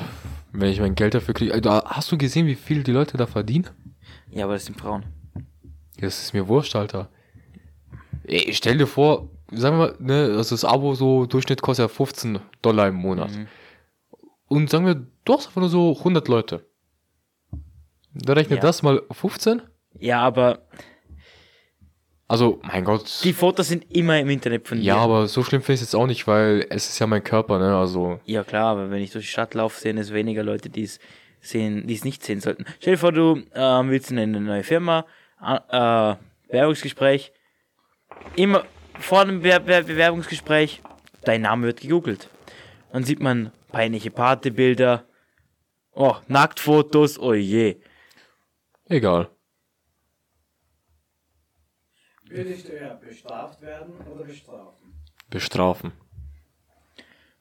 [0.52, 1.60] wenn ich mein Geld dafür kriege.
[1.86, 3.68] Hast du gesehen, wie viel die Leute da verdienen?
[4.30, 5.04] Ja, aber das sind Frauen.
[5.98, 7.08] Das ist mir wurscht, Alter.
[8.24, 11.88] Ey, stell dir vor, sagen wir mal, ne, also das Abo so Durchschnitt kostet ja
[11.88, 13.30] 15 Dollar im Monat.
[14.46, 16.66] Und sagen wir, du hast einfach nur so 100 Leute.
[18.14, 18.62] Da rechnet Ja.
[18.62, 19.62] das mal 15?
[19.98, 20.66] Ja, aber
[22.34, 23.20] Also, mein Gott.
[23.22, 24.84] die Fotos sind immer im Internet von dir.
[24.84, 27.22] ja, aber so schlimm finde ich es jetzt auch nicht, weil es ist ja mein
[27.22, 28.18] Körper, ne, also.
[28.24, 30.98] Ja klar, aber wenn ich durch die Stadt laufe, sehen es weniger Leute, die es
[31.40, 32.64] sehen, die es nicht sehen sollten.
[32.80, 35.06] Stell dir vor, du ähm, willst in eine neue Firma,
[35.40, 36.16] äh,
[36.48, 37.32] Bewerbungsgespräch,
[38.34, 38.64] immer
[38.98, 40.82] vor dem Be Be Bewerbungsgespräch,
[41.22, 42.28] dein Name wird gegoogelt.
[42.92, 45.04] Dann sieht man peinliche Partybilder,
[45.92, 47.76] oh, Nacktfotos, oh je.
[48.88, 49.30] Egal.
[52.34, 54.92] Würdest du eher bestraft werden oder bestrafen?
[55.30, 55.92] Bestrafen.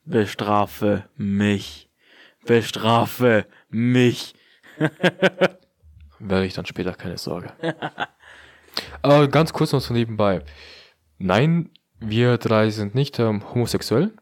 [0.05, 1.89] Bestrafe mich.
[2.45, 4.35] Bestrafe mich.
[6.19, 7.53] Werde ich dann später keine Sorge.
[9.01, 10.43] Aber ganz kurz noch so nebenbei.
[11.17, 14.13] Nein, wir drei sind nicht ähm, homosexuell.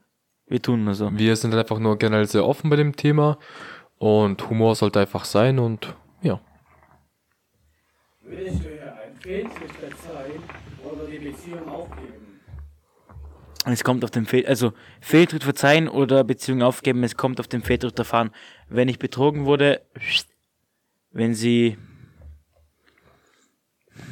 [0.46, 1.12] Wir tun nur so.
[1.12, 3.38] Wir sind einfach nur generell sehr offen bei dem Thema.
[3.98, 6.40] Und Humor sollte einfach sein und ja.
[8.22, 10.61] Würdest du eher einen Fehltritt verzeihen
[11.24, 12.40] Beziehung aufgeben?
[13.66, 17.62] Es kommt auf den Fehl, also Fehltritt verzeihen oder Beziehung aufgeben, es kommt auf den
[17.62, 18.32] Fehltritt erfahren.
[18.70, 19.82] Wenn ich betrogen wurde,
[21.12, 21.78] wenn sie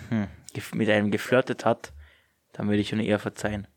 [0.10, 0.28] hm,
[0.74, 1.94] mit einem geflirtet hat,
[2.54, 3.68] dann würde ich schon eher verzeihen.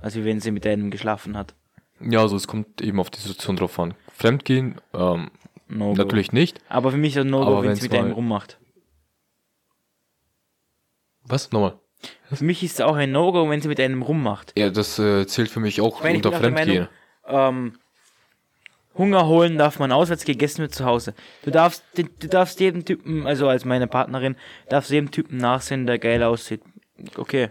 [0.00, 1.54] Also wenn sie mit einem geschlafen hat.
[2.00, 3.94] Ja, also es kommt eben auf die Situation drauf an.
[4.14, 5.30] Fremdgehen, ähm,
[5.68, 6.58] No natürlich nicht.
[6.68, 8.58] Aber für mich ist ein No-Go, wenn sie mit einem rummacht.
[11.24, 11.52] Was?
[11.52, 11.78] Nochmal.
[12.32, 14.52] Für mich ist es auch ein No-Go, wenn sie mit einem rummacht.
[14.56, 16.88] Ja, das äh, zählt für mich auch Ich meine, ich unter Fremdgehen.
[17.26, 17.72] Ähm,
[18.96, 21.14] Hunger holen darf man auswärts, gegessen wird zu Hause.
[21.44, 24.36] Du darfst, du darfst jedem Typen, also als meine Partnerin,
[24.68, 26.62] darfst jedem Typen nachsehen, der geil aussieht.
[27.16, 27.50] Okay.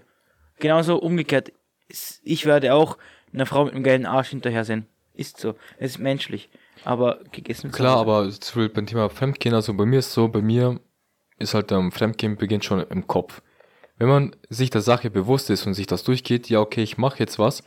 [0.59, 1.53] Genauso umgekehrt.
[2.23, 2.97] Ich werde auch
[3.33, 4.87] einer Frau mit einem geilen Arsch hinterher sehen.
[5.13, 5.55] Ist so.
[5.77, 6.49] Es ist menschlich.
[6.83, 10.41] Aber gegessen Klar, aber zum Beispiel beim Thema Fremdgehen, also bei mir ist so, bei
[10.41, 10.79] mir
[11.39, 13.41] ist halt ähm, Fremdgehen beginnt schon im Kopf.
[13.97, 17.19] Wenn man sich der Sache bewusst ist und sich das durchgeht, ja okay, ich mache
[17.19, 17.63] jetzt was,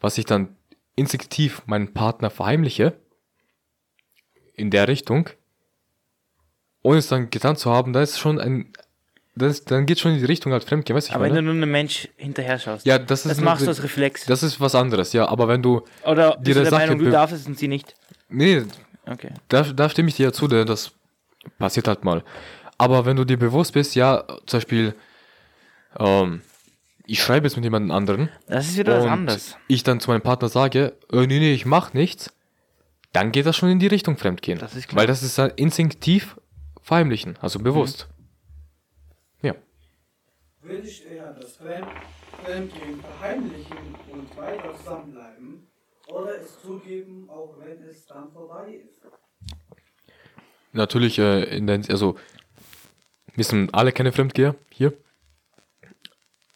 [0.00, 0.56] was ich dann
[0.96, 2.94] instinktiv meinen Partner verheimliche,
[4.54, 5.30] in der Richtung,
[6.82, 8.72] ohne es dann getan zu haben, da ist schon ein,
[9.34, 11.40] das, dann geht schon in die Richtung halt Fremdgehen, weißt du, Aber wenn meine?
[11.46, 14.26] du nur einem Mensch hinterher schaust, Ja, das ist das nur- machst du als Reflex.
[14.26, 16.98] Das ist was anderes, ja, aber wenn du, Oder bist dir du der Sache Meinung,
[16.98, 17.94] du darfst es und sie nicht?
[18.28, 18.62] nee,
[19.06, 19.30] Okay.
[19.48, 20.92] da, da stimme ich dir ja zu, denn das
[21.58, 22.22] passiert halt mal.
[22.78, 24.94] Aber wenn du dir bewusst bist, ja, zum Beispiel,
[25.98, 26.42] ähm,
[27.06, 29.56] ich schreibe jetzt mit jemand anderen Das ist wieder was anderes.
[29.68, 32.32] ich dann zu meinem Partner sage, äh, nee, nee, ich mach nichts,
[33.12, 34.58] dann geht das schon in die Richtung Fremdgehen.
[34.58, 35.00] Das ist klar.
[35.00, 36.36] Weil das ist dann instinktiv
[36.80, 38.08] verheimlichen, also bewusst.
[39.40, 39.48] Mhm.
[39.48, 39.54] Ja.
[40.62, 41.86] Du eher das Fremd
[42.44, 45.68] Fremdgehen verheimlichen und weiter zusammenbleiben
[46.08, 49.00] oder es zugeben, auch wenn es dann vorbei ist?
[50.72, 52.16] Natürlich, äh, in der, also,
[53.34, 54.92] wir sind alle keine Fremdgeher hier.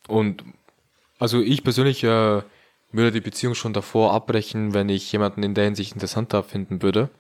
[0.09, 0.45] Und,
[1.19, 2.43] also ich persönlich äh,
[2.93, 7.11] würde die Beziehung schon davor abbrechen, wenn ich jemanden in der Hinsicht interessanter finden würde.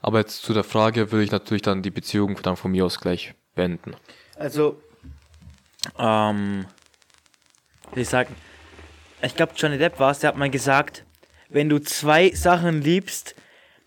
[0.00, 3.00] Aber jetzt zu der Frage würde ich natürlich dann die Beziehung dann von mir aus
[3.00, 3.94] gleich beenden.
[4.36, 4.80] Also,
[5.98, 6.66] ähm,
[7.90, 8.34] wie soll ich sagen,
[9.22, 11.04] ich glaube, Johnny Depp war es, der hat mal gesagt,
[11.48, 13.34] wenn du zwei Sachen liebst,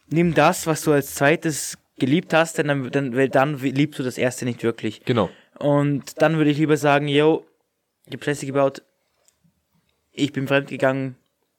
[0.09, 4.03] nimm das, was du als zweites geliebt hast, denn dann, dann, weil dann liebst du
[4.03, 5.05] das erste nicht wirklich.
[5.05, 5.29] Genau.
[5.59, 7.45] Und dann würde ich lieber sagen, yo,
[8.11, 8.83] ich hab Scheiße gebaut,
[10.11, 11.15] ich bin fremdgegangen,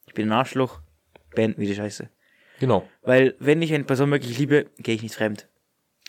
[0.07, 0.81] ich bin ein Arschloch,
[1.35, 2.11] beenden wir die Scheiße.
[2.61, 2.87] Genau.
[3.03, 5.49] Weil wenn ich eine Person wirklich liebe, gehe ich nicht fremd.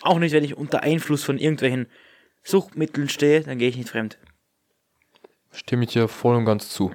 [0.02, 1.86] Auch nicht, wenn ich unter Einfluss von irgendwelchen
[2.42, 4.18] Suchtmitteln stehe, dann gehe ich nicht fremd.
[5.50, 6.92] Stimme ich dir voll und ganz zu.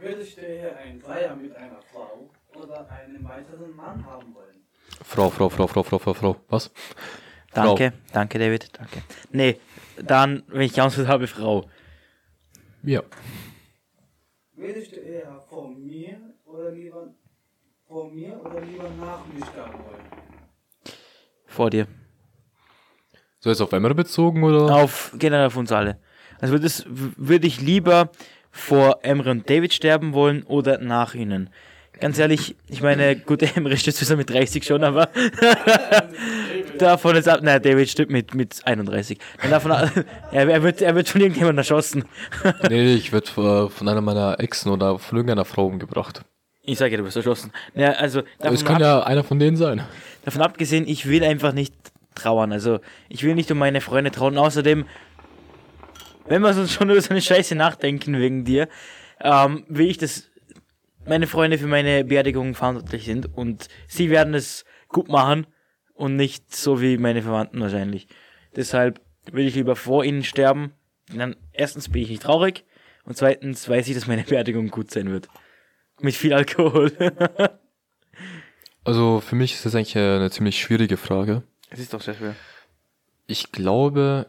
[0.00, 4.64] Würdest du eher einen Dreier mit einer Frau oder einen weiteren Mann haben wollen?
[5.02, 6.36] Frau, Frau, Frau, Frau, Frau, Frau, Frau.
[6.48, 6.72] Was?
[7.52, 9.02] Danke, danke David, danke.
[9.30, 9.60] Nee,
[9.96, 11.68] dann, wenn ich geantwortet habe, Frau.
[12.84, 13.02] Ja.
[14.56, 17.14] Würdest du eher vor mir oder lieber
[17.88, 20.04] vor mir oder lieber nach mir sterben wollen?
[21.46, 21.86] Vor dir.
[23.40, 24.74] So jetzt auf Emre bezogen oder?
[24.74, 25.98] Auf, generell auf uns alle.
[26.40, 28.10] Also würde es- w- würde ich lieber
[28.50, 31.50] vor Emre und David sterben wollen oder nach ihnen.
[32.00, 35.08] Ganz ehrlich, ich meine, gut, Emre stirbt zwar mit 30 schon, aber
[36.82, 37.40] davon ist ab.
[37.42, 39.18] Nein, David stirbt mit, mit 31.
[39.42, 39.70] Und davon,
[40.32, 42.04] er, er, wird, er wird von irgendjemandem erschossen.
[42.68, 46.22] nee, ich werde äh, von einer meiner Exen oder von irgendeiner Frau umgebracht.
[46.62, 47.52] Ich sage ja, du wirst erschossen.
[47.74, 49.82] Ja, also Es kann ja einer von denen sein.
[50.24, 51.74] davon abgesehen, ich will einfach nicht
[52.14, 52.52] trauern.
[52.52, 54.38] Also ich will nicht um meine Freunde trauern.
[54.38, 54.86] Außerdem,
[56.26, 58.68] wenn wir uns schon über so eine Scheiße nachdenken wegen dir,
[59.20, 60.30] ähm, will ich, dass
[61.06, 65.46] meine Freunde für meine Beerdigung verantwortlich sind und sie werden es gut machen
[65.94, 68.06] und nicht so wie meine Verwandten wahrscheinlich.
[68.56, 69.00] Deshalb
[69.32, 70.72] will ich lieber vor ihnen sterben.
[71.14, 72.64] Dann erstens bin ich nicht traurig
[73.04, 75.28] und zweitens weiß ich, dass meine Beerdigung gut sein wird.
[76.00, 76.92] Mit viel Alkohol.
[78.84, 81.42] Also für mich ist das eigentlich eine ziemlich schwierige Frage.
[81.70, 82.34] Es ist doch sehr schwer.
[83.26, 84.26] Ich glaube.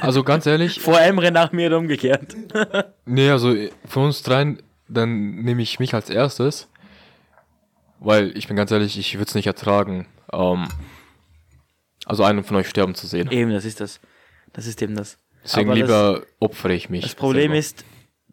[0.00, 2.34] Also ganz ehrlich, Vor Emre nach mir oder umgekehrt.
[3.04, 3.54] nee, also
[3.86, 6.68] von uns dreien, dann nehme ich mich als erstes.
[8.00, 10.66] Weil ich bin ganz ehrlich, ich würde es nicht ertragen, ähm,
[12.06, 13.30] also einen von euch sterben zu sehen.
[13.30, 14.00] Eben, das ist das.
[14.52, 15.18] Das ist eben das.
[15.44, 17.02] Deswegen Aber lieber opfere ich mich.
[17.02, 17.58] Das, das Problem selber.
[17.58, 17.84] ist,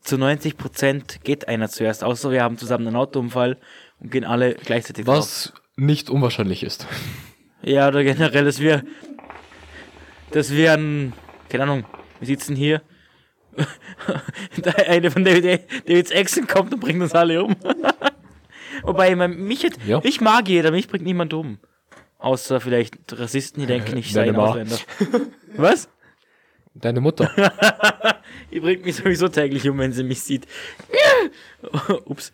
[0.01, 3.57] zu 90% geht einer zuerst, außer wir haben zusammen einen Autounfall
[3.99, 5.17] und gehen alle gleichzeitig drauf.
[5.17, 6.87] Was nicht unwahrscheinlich ist.
[7.63, 8.83] Ja, oder generell, dass wir,
[10.29, 11.11] dass wir ein,
[11.49, 11.85] keine Ahnung,
[12.19, 12.83] wir sitzen hier,
[14.87, 17.55] eine von David, Davids Exen kommt und bringt uns alle um.
[18.83, 19.99] Wobei, man, mich, hätt- Ja.
[20.01, 21.59] mich mag jeder, mich bringt niemand um.
[22.19, 24.43] Außer vielleicht Rassisten, die denken, ich sei Deine ein.
[24.43, 24.77] Ausländer.
[25.55, 25.89] Was?
[26.73, 27.29] Deine Mutter.
[28.51, 30.45] Die bringt mich sowieso täglich um, wenn sie mich sieht.
[32.05, 32.33] Ups.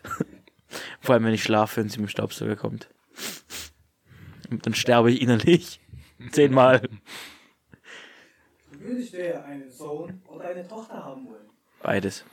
[1.00, 2.88] Vor allem, wenn ich schlafe und sie mit dem Staubsauger kommt.
[4.50, 5.80] Und dann sterbe ich innerlich.
[6.30, 6.82] Zehnmal.
[8.70, 11.48] Würdest du eher einen Sohn oder eine Tochter haben wollen?
[11.82, 12.24] Beides.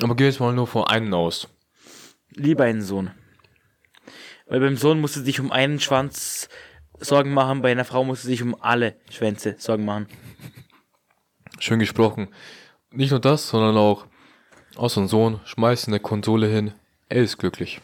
[0.00, 1.48] Aber geh jetzt mal nur von einem aus.
[2.34, 3.10] Lieber einen Sohn.
[4.46, 6.48] Weil beim Sohn musst du dich um einen Schwanz
[6.98, 10.06] Sorgen machen, bei einer Frau musst du dich um alle Schwänze Sorgen machen.
[11.58, 12.28] Schön gesprochen.
[12.90, 14.06] Nicht nur das, sondern auch
[14.76, 16.72] aus so Sohn, schmeißt eine Konsole hin,
[17.08, 17.80] er ist glücklich.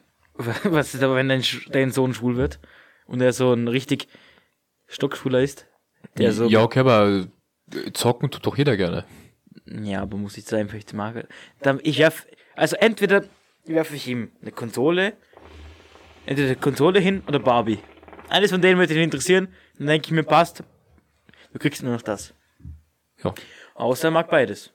[0.34, 2.60] Was ist aber, wenn dein, dein Sohn schwul wird
[3.06, 4.08] und er so ein richtig
[4.86, 5.66] Stockschwuler ist?
[6.16, 7.26] Der so ja, okay, aber
[7.74, 9.04] äh, zocken tut doch jeder gerne.
[9.66, 11.28] Ja, aber muss ich die Marke.
[11.60, 13.24] Dann, ich werf, also entweder
[13.74, 15.16] werfe ich ihm eine Konsole,
[16.26, 17.78] entweder eine Konsole hin oder Barbie.
[18.28, 20.62] Eines von denen würde ihn interessieren, dann denke ich mir, passt,
[21.52, 22.34] du kriegst nur noch das.
[23.22, 23.34] Ja.
[23.74, 24.72] Außer er mag beides.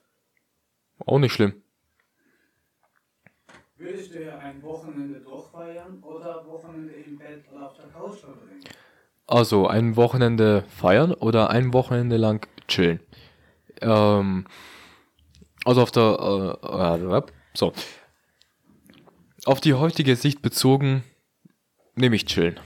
[1.05, 1.61] Auch nicht schlimm.
[3.77, 8.59] Würdest du ein Wochenende durchfeiern oder Wochenende im Bett oder auf der Couch verbringen?
[9.27, 12.99] Also ein Wochenende feiern oder ein Wochenende lang chillen.
[13.81, 14.45] Ähm,
[15.65, 17.21] also auf der äh, äh,
[17.53, 17.73] so
[19.45, 21.03] auf die heutige Sicht bezogen
[21.95, 22.59] nehme ich chillen.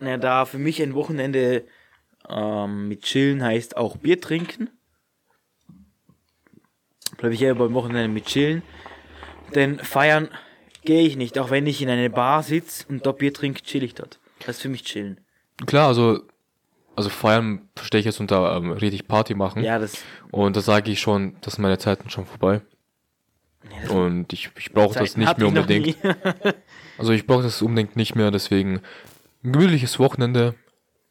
[0.00, 1.64] Na, da für mich ein Wochenende
[2.28, 4.68] ähm, mit Chillen heißt auch Bier trinken,
[7.16, 8.62] bleibe ich eher beim Wochenende mit Chillen.
[9.54, 10.28] Denn feiern
[10.84, 13.84] gehe ich nicht, auch wenn ich in eine Bar sitze und dort Bier trinke, chill
[13.84, 14.18] ich dort.
[14.40, 15.20] Das ist für mich Chillen.
[15.66, 16.22] Klar, also
[16.94, 19.62] also feiern verstehe ich jetzt unter ähm, richtig Party machen.
[19.62, 20.04] Ja, das.
[20.30, 22.60] Und da sage ich schon, dass meine Zeiten schon vorbei.
[23.88, 25.96] Und ich, ich brauche das nicht mehr unbedingt.
[26.98, 28.80] Also ich brauche das unbedingt nicht mehr, deswegen
[29.42, 30.54] ein gemütliches Wochenende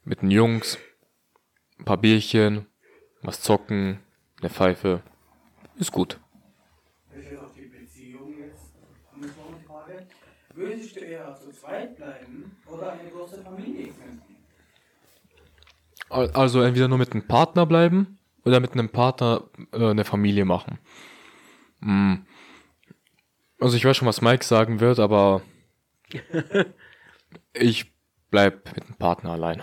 [0.05, 0.77] mit den Jungs,
[1.79, 2.67] ein paar Bierchen,
[3.23, 3.99] was zocken,
[4.39, 5.01] eine Pfeife.
[5.77, 6.19] Ist gut.
[7.19, 8.71] Ich will auf die Beziehung jetzt
[9.17, 9.27] eine
[9.67, 10.07] Frage.
[10.53, 14.35] Würdest du eher zu zweit bleiben oder eine große Familie gründen?
[16.09, 20.45] Al- Also entweder nur mit einem Partner bleiben oder mit einem Partner äh, eine Familie
[20.45, 20.77] machen.
[21.81, 22.25] Hm.
[23.61, 25.43] Also ich weiß schon, was Mike sagen wird, aber
[27.53, 27.93] ich
[28.31, 29.61] bleib mit dem Partner allein.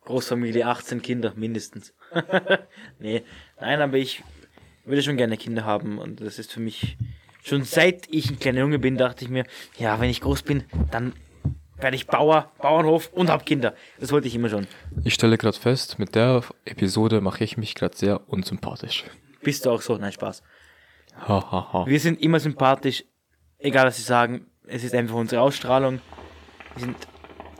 [0.00, 1.92] Großfamilie, 18 Kinder mindestens.
[2.98, 3.22] nee,
[3.60, 4.24] nein, aber ich
[4.86, 6.96] würde schon gerne Kinder haben und das ist für mich
[7.42, 9.44] schon seit ich ein kleiner Junge bin, dachte ich mir,
[9.78, 11.12] ja, wenn ich groß bin, dann
[11.76, 13.74] werde ich Bauer, Bauernhof und hab Kinder.
[13.98, 14.66] Das wollte ich immer schon.
[15.04, 19.04] Ich stelle gerade fest, mit der Episode mache ich mich gerade sehr unsympathisch.
[19.42, 19.98] Bist du auch so?
[19.98, 20.42] Nein, Spaß.
[21.16, 21.86] Ha, ha, ha.
[21.86, 23.04] Wir sind immer sympathisch,
[23.58, 24.46] egal was sie sagen.
[24.66, 26.00] Es ist einfach unsere Ausstrahlung.
[26.74, 26.96] Wir sind,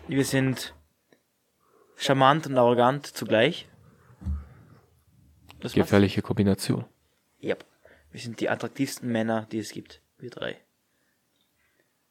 [0.09, 0.75] wir sind
[1.97, 3.69] charmant und arrogant zugleich.
[5.61, 5.91] Das macht's.
[5.91, 6.85] Gefährliche Kombination.
[7.43, 7.65] Yep.
[8.13, 10.01] Wir sind die attraktivsten Männer, die es gibt.
[10.19, 10.57] Wir drei.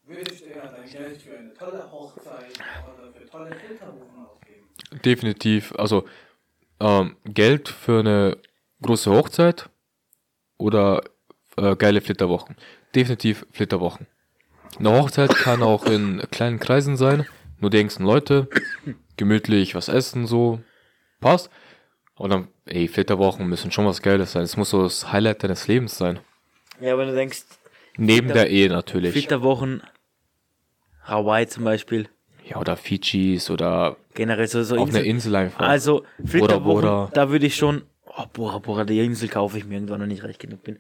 [0.04, 2.54] Würdest du eher dein Geld für eine tolle Hochzeit
[2.96, 4.68] oder für tolle Filterbuchen ausgeben?
[5.04, 5.74] Definitiv.
[5.78, 6.08] Also
[6.80, 8.38] ähm, Geld für eine
[8.82, 9.70] große Hochzeit
[10.58, 11.04] oder
[11.62, 12.56] äh, geile Flitterwochen.
[12.96, 14.08] Definitiv Flitterwochen.
[14.78, 17.26] Eine Hochzeit kann auch in kleinen Kreisen sein,
[17.60, 18.48] nur die engsten Leute,
[19.18, 20.60] gemütlich was essen, so,
[21.20, 21.50] passt.
[22.16, 24.44] Und dann, ey, Flitterwochen müssen schon was Geiles sein.
[24.44, 26.20] Es muss so das Highlight deines Lebens sein.
[26.82, 27.44] Ja, wenn du denkst,
[27.98, 29.12] Neben Flitter- der Ehe natürlich.
[29.12, 29.82] Flitterwochen,
[31.04, 32.08] Hawaii zum Beispiel,
[32.46, 35.68] Ja, oder Fidschis oder generell so, so auf einer Insel- Insel einfach.
[35.68, 37.10] Also, Flitterwochen, Bora.
[37.14, 40.24] da würde ich schon, oh, Bora Bora, die Insel kaufe ich mir irgendwann, wenn ich
[40.24, 40.80] reich genug bin.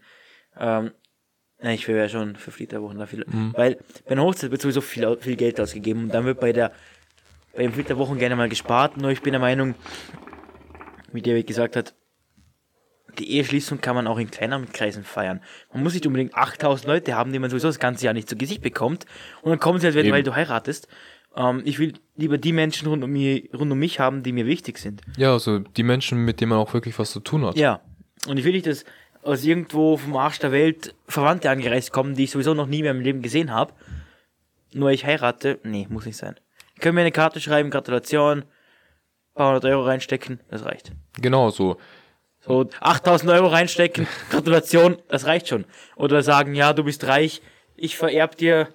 [0.57, 0.91] Ähm,
[1.62, 3.25] ja, ich wäre schon für Flitterwochen dafür.
[3.27, 3.53] Mhm.
[3.55, 6.71] Weil bei einer Hochzeit wird sowieso viel, viel Geld ausgegeben und dann wird bei der,
[7.53, 8.97] bei den Flitterwochen gerne mal gespart.
[8.97, 9.75] Nur ich bin der Meinung,
[11.12, 11.93] wie David gesagt hat,
[13.17, 15.41] die Eheschließung kann man auch in kleineren Kreisen feiern.
[15.73, 18.38] Man muss nicht unbedingt 8000 Leute haben, die man sowieso das ganze Jahr nicht zu
[18.38, 19.05] Gesicht bekommt.
[19.41, 20.12] Und dann kommen sie halt, Eben.
[20.12, 20.88] weil du heiratest.
[21.35, 24.45] Ähm, ich will lieber die Menschen rund um, mich, rund um mich haben, die mir
[24.45, 25.01] wichtig sind.
[25.17, 27.57] ja, also die Menschen, mit denen man auch wirklich was zu tun hat.
[27.57, 27.81] Ja.
[28.27, 28.85] Und ich will nicht, dass
[29.23, 32.91] aus irgendwo vom Arsch der Welt Verwandte angereist kommen, die ich sowieso noch nie mehr
[32.91, 33.73] im Leben gesehen habe.
[34.73, 35.60] Nur ich heirate.
[35.63, 36.39] Nee, muss nicht sein.
[36.75, 38.45] Ich kann mir eine Karte schreiben, Gratulation,
[39.34, 40.93] paar hundert Euro reinstecken, das reicht.
[41.19, 41.77] Genau so.
[42.39, 45.65] So 8000 Euro reinstecken, Gratulation, das reicht schon.
[45.97, 47.41] Oder sagen, ja, du bist reich,
[47.75, 48.69] ich vererb dir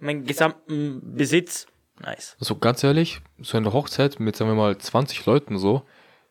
[0.00, 1.66] meinen gesamten Besitz.
[2.00, 2.36] Nice.
[2.40, 5.82] Also ganz ehrlich, so eine Hochzeit mit, sagen wir mal, 20 Leuten so,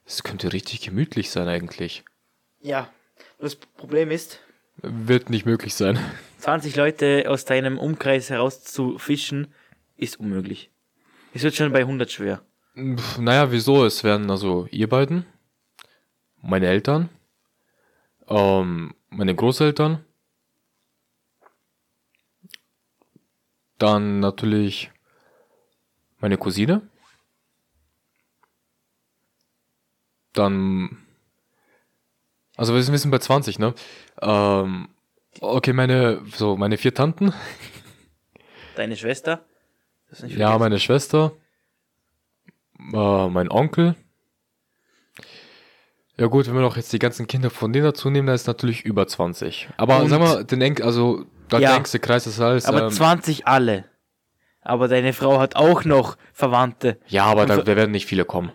[0.04, 2.04] das könnte richtig gemütlich sein eigentlich.
[2.60, 2.90] Ja,
[3.40, 4.40] das Problem ist,
[4.82, 6.00] Wird nicht möglich sein.
[6.38, 9.54] 20 Leute aus deinem Umkreis herauszufischen,
[9.98, 10.72] ist unmöglich.
[11.34, 12.42] Es wird schon bei 100 schwer.
[12.76, 13.84] Pff, Naja, wieso?
[13.86, 15.26] Es werden also ihr beiden,
[16.42, 17.10] meine Eltern,
[18.28, 20.06] ähm, meine Großeltern,
[23.78, 24.92] dann natürlich
[26.20, 26.82] meine Cousine,
[30.34, 31.06] dann,
[32.60, 33.74] also wir sind, bei 20, ne?
[34.22, 34.90] Ähm,
[35.42, 37.34] okay, meine, so, meine vier Tanten,
[38.76, 39.44] Deine Schwester?
[40.28, 41.34] Ja, meine Schwester,
[42.94, 43.96] äh, mein Onkel.
[46.18, 48.48] Ja gut, wenn wir noch jetzt die ganzen Kinder von denen dazu nehmen, dann ist
[48.48, 49.70] natürlich über 20.
[49.78, 51.76] Aber Und- sag mal, den Enk also der Ja.
[51.76, 52.66] engste Kreis ist alles.
[52.66, 53.86] Aber ähm, 20 alle.
[54.62, 57.00] Aber deine Frau hat auch noch Verwandte.
[57.08, 58.52] ja, aber da, da werden nicht viele kommen.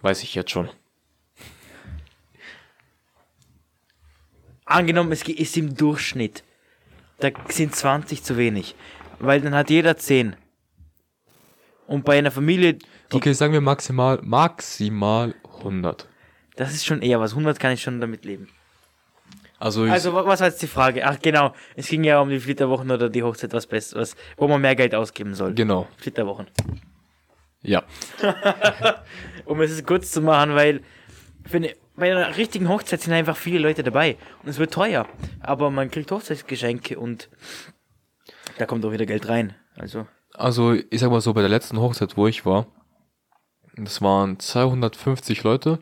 [0.00, 0.68] Weiß ich jetzt schon.
[4.64, 6.44] Angenommen, es ist im Durchschnitt.
[7.18, 8.74] Da sind 20 zu wenig.
[9.18, 10.36] Weil dann hat jeder 10.
[11.86, 12.78] Und bei einer Familie,
[13.12, 16.08] Okay, sagen wir maximal, maximal 100.
[16.56, 17.32] Das ist schon eher was.
[17.32, 18.48] 100 kann ich schon damit leben.
[19.58, 21.06] Also, ich, Also, wa- was war jetzt die Frage?
[21.06, 21.54] Ach, genau.
[21.76, 24.94] Es ging ja um die Flitterwochen oder die Hochzeit, was Besseres, wo man mehr Geld
[24.94, 25.54] ausgeben soll.
[25.54, 25.86] genau.
[25.98, 26.46] Flitterwochen.
[27.62, 27.84] Ja.
[29.44, 30.82] Um es kurz zu machen, weil
[31.46, 35.06] für eine, bei einer richtigen Hochzeit sind einfach viele Leute dabei und es wird teuer.
[35.40, 37.28] Aber man kriegt Hochzeitsgeschenke und
[38.58, 39.54] da kommt auch wieder Geld rein.
[39.76, 42.66] Also, Also, ich sag mal so, bei der letzten Hochzeit, wo ich war,
[43.76, 45.78] das waren 250 Leute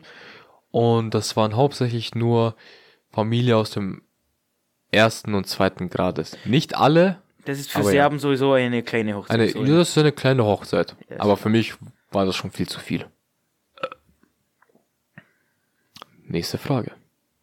[0.71, 2.55] und das waren hauptsächlich nur
[3.11, 4.01] Familie aus dem
[4.91, 6.37] ersten und zweiten Grades.
[6.45, 7.91] Nicht alle, das ist für Aber ja.
[7.91, 9.39] Serben sowieso eine kleine Hochzeit.
[9.39, 10.95] eine, so das ist eine kleine Hochzeit.
[11.09, 11.73] Ja, Aber für mich
[12.11, 13.05] war das schon viel zu viel.
[16.31, 16.91] Nächste Frage.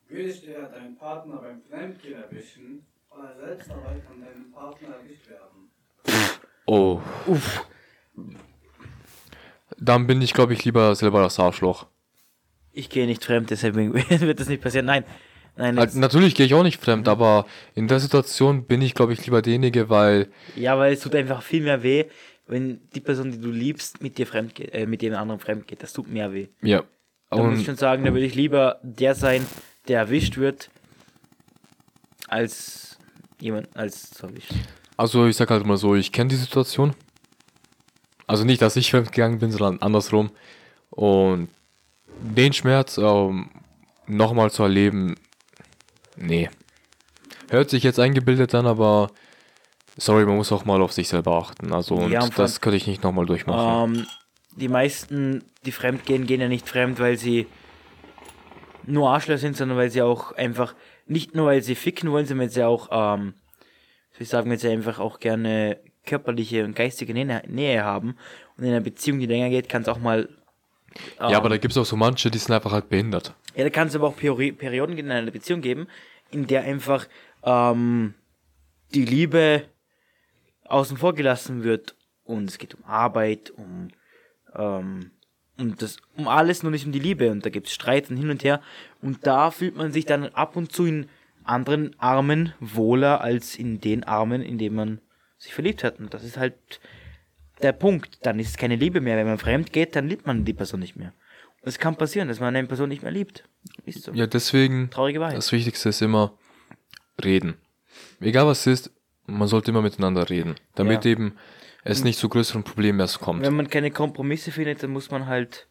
[0.09, 5.29] Würdest du ja deinen Partner beim Fremdgehen erwischen oder selbst dabei von deinem Partner erwischt
[5.29, 5.69] werden?
[6.65, 7.01] Oh.
[7.27, 7.67] Uff.
[9.77, 11.87] Dann bin ich, glaube ich, lieber selber das Arschloch.
[12.73, 14.87] Ich gehe nicht fremd, deshalb wird das nicht passieren.
[14.87, 15.05] Nein.
[15.57, 19.13] Nein, Also, natürlich gehe ich auch nicht fremd, aber in der Situation bin ich, glaube
[19.13, 22.05] ich, lieber derjenige, weil ja, weil es tut einfach viel mehr weh,
[22.47, 25.67] wenn die Person, die du liebst, mit dir fremd geht, äh, mit jemand anderem fremd
[25.67, 25.83] geht.
[25.83, 26.47] Das tut mehr weh.
[26.63, 26.85] ja.
[27.31, 29.47] Da muss ich schon sagen, da würde ich lieber der sein,
[29.87, 30.71] der erwischt wird,
[32.27, 32.99] als
[33.41, 34.61] jemand, als zu erwischen.
[34.97, 36.95] Also ich sag halt mal so, ich kenne die Situation.
[38.27, 40.31] Also nicht, dass ich fremdgegangen bin, sondern andersrum.
[40.91, 41.49] Und
[42.21, 43.51] den Schmerz ähm,
[44.07, 45.15] nochmal zu erleben,
[46.17, 46.51] nee.
[47.51, 49.11] Hört sich jetzt eingebildet an, aber
[49.97, 51.73] sorry, man muss auch mal auf sich selber achten.
[51.73, 53.97] Also und Ja, und das könnte ich nicht nochmal durchmachen.
[53.97, 54.07] Ähm,
[54.57, 57.47] die meisten, die fremd gehen, gehen ja nicht fremd, weil sie
[58.87, 60.75] nur Arschler sind, sondern weil sie auch einfach,
[61.07, 63.35] nicht nur weil sie ficken wollen, sondern weil sie auch, ähm,
[64.17, 68.17] wie sagen, weil sie einfach auch gerne körperliche und geistige Nähe, Nähe haben.
[68.57, 70.31] Und in einer Beziehung, die länger geht, kann es auch mal.
[71.21, 73.35] ähm, ja, aber da gibt es auch so manche, die sind einfach halt behindert.
[73.55, 75.87] Ja, da kann es aber auch Peri Perioden in einer Beziehung geben,
[76.31, 77.07] in der einfach
[77.43, 78.15] ähm,
[78.95, 79.65] die Liebe
[80.65, 81.95] außen vor gelassen wird
[82.25, 83.89] und es geht um Arbeit, um
[84.55, 85.11] ähm,
[85.59, 88.17] um das um alles, nur nicht um die Liebe und da gibt es Streit und
[88.17, 88.61] hin und her
[89.03, 91.09] und da fühlt man sich dann ab und zu in
[91.45, 95.01] anderen Armen wohler als in den Armen, in denen man
[95.39, 96.55] sich verliebt hat und das ist halt
[97.63, 98.19] der Punkt.
[98.25, 99.17] Dann ist es keine Liebe mehr.
[99.17, 101.13] Wenn man fremd geht, dann liebt man die Person nicht mehr.
[101.63, 103.45] Und es kann passieren, dass man eine Person nicht mehr liebt.
[103.85, 104.13] Ist so.
[104.13, 105.37] Ja, deswegen, Traurige Wahrheit.
[105.37, 106.35] das Wichtigste ist immer
[107.25, 107.57] reden.
[108.21, 108.93] Egal was es ist,
[109.27, 111.11] man sollte immer miteinander reden, damit Ja.
[111.11, 111.35] eben
[111.85, 113.43] es nicht zu größeren Problemen erst kommt.
[113.43, 115.69] Wenn man keine Kompromisse findet, dann muss man halt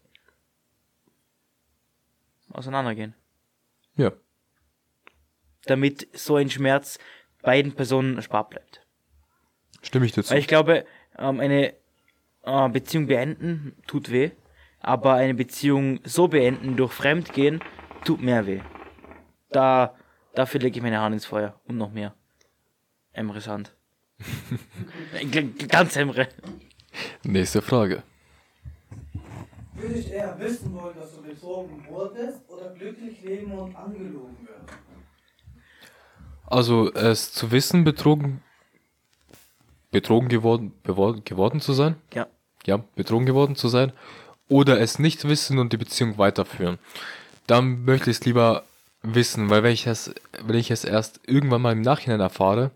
[2.52, 3.14] auseinandergehen.
[3.96, 4.12] Ja.
[5.66, 6.98] Damit so ein Schmerz
[7.42, 8.86] beiden Personen erspart bleibt.
[9.82, 10.32] Stimme ich dazu.
[10.32, 10.86] Weil ich glaube,
[11.18, 11.74] ähm, eine
[12.44, 14.32] äh, Beziehung beenden tut weh,
[14.80, 17.62] aber eine Beziehung so beenden durch Fremdgehen
[18.04, 18.62] tut mehr weh.
[19.50, 19.96] Da,
[20.34, 22.16] dafür lege ich meine Hand ins Feuer und noch mehr.
[23.14, 23.77] Emres Hand.
[25.70, 26.28] Ganz Emre.
[27.24, 28.04] Nächste Frage.
[29.76, 34.66] Würdest du eher wissen wollen, dass du betrogen wurdest oder glücklich leben und angelogen werden?
[36.48, 38.42] Also es zu wissen, betrogen,
[39.92, 42.26] betrogen geworden, bewor- geworden zu sein, Ja.
[42.66, 43.92] ja, betrogen geworden zu sein,
[44.50, 46.80] oder es nicht wissen und die Beziehung weiterführen.
[47.46, 48.64] Dann möchte ich es lieber
[49.04, 52.72] wissen, weil wenn ich es, wenn ich es erst irgendwann mal im Nachhinein erfahre,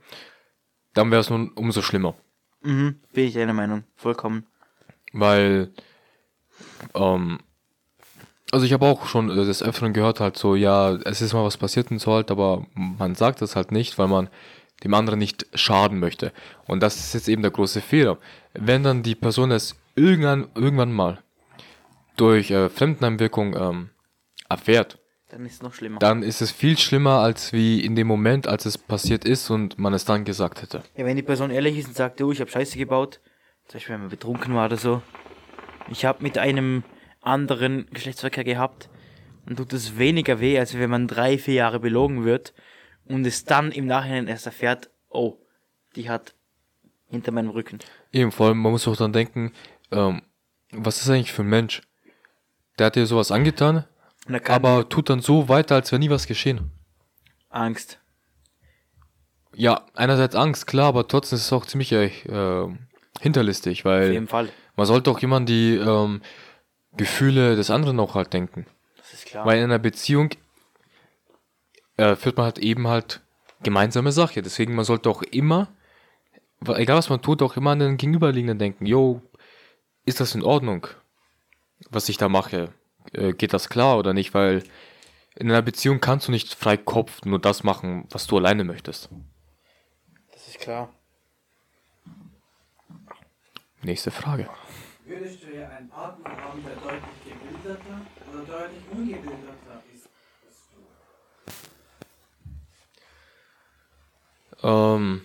[0.94, 2.16] dann wäre es nun umso schlimmer.
[2.62, 3.84] Mhm, bin ich deiner Meinung.
[3.96, 4.46] Vollkommen.
[5.14, 5.72] Weil,
[6.94, 7.40] ähm,
[8.52, 11.58] also ich habe auch schon des Öfteren gehört, halt so, ja, es ist mal was
[11.58, 14.30] passiert und so halt, aber man sagt das halt nicht, weil man
[14.84, 16.32] dem anderen nicht schaden möchte.
[16.68, 18.18] Und das ist jetzt eben der große Fehler.
[18.54, 21.20] Wenn dann die Person es irgendwann, irgendwann mal
[22.18, 23.90] durch äh, Fremdeneinwirkung ähm,
[24.50, 24.98] erfährt,
[25.32, 26.00] Dann ist es noch schlimmer.
[26.00, 29.80] dann ist es viel schlimmer, als wie in dem Moment, als es passiert ist und
[29.80, 30.84] man es dann gesagt hätte.
[30.98, 33.22] Ja, wenn die Person ehrlich ist und sagt, du, ich habe Scheiße gebaut,
[33.68, 35.02] zum Beispiel wenn man betrunken war oder so,
[35.90, 36.84] ich habe mit einem
[37.22, 38.90] anderen Geschlechtsverkehr gehabt,
[39.46, 42.54] dann tut es weniger weh, als wenn man drei, vier Jahre belogen wird
[43.06, 45.38] und es dann im Nachhinein erst erfährt, oh,
[45.96, 46.36] die hat
[47.08, 47.80] hinter meinem Rücken.
[48.12, 49.54] Eben, vor allem, man muss auch dann denken,
[49.92, 50.24] ähm,
[50.72, 51.82] was ist eigentlich für ein Mensch?
[52.80, 53.86] Der hat dir sowas angetan,
[54.48, 56.72] aber tut dann so weiter, als wäre nie was geschehen.
[57.50, 58.00] Angst.
[59.54, 62.68] Ja, einerseits Angst, klar, aber trotzdem ist es auch ziemlich äh,
[63.20, 64.50] hinterlistig, Auf weil jeden Fall.
[64.76, 66.22] man sollte auch jemand die ähm,
[66.96, 68.66] Gefühle des anderen auch halt denken.
[68.98, 69.46] Das ist klar.
[69.46, 70.30] Weil in einer Beziehung
[71.98, 73.22] äh, führt man halt eben halt
[73.64, 74.42] gemeinsame Sache.
[74.42, 75.68] Deswegen, man sollte auch immer,
[76.66, 78.86] egal was man tut, auch immer an den Gegenüberliegenden denken.
[78.86, 79.22] Jo,
[80.06, 80.88] ist das in Ordnung,
[81.90, 82.74] was ich da mache?
[83.14, 84.64] Äh, geht das klar oder nicht, weil
[85.36, 89.10] in einer Beziehung kannst du nicht frei Kopf nur das machen, was du alleine möchtest.
[90.32, 90.90] Das ist klar.
[93.82, 94.48] Nächste Frage.
[95.06, 100.08] Würdest du eher einen Partner haben, der deutlich gebildeter oder deutlich ungebildeter ist
[100.46, 100.70] als
[104.62, 104.68] du?
[104.68, 105.22] Ähm,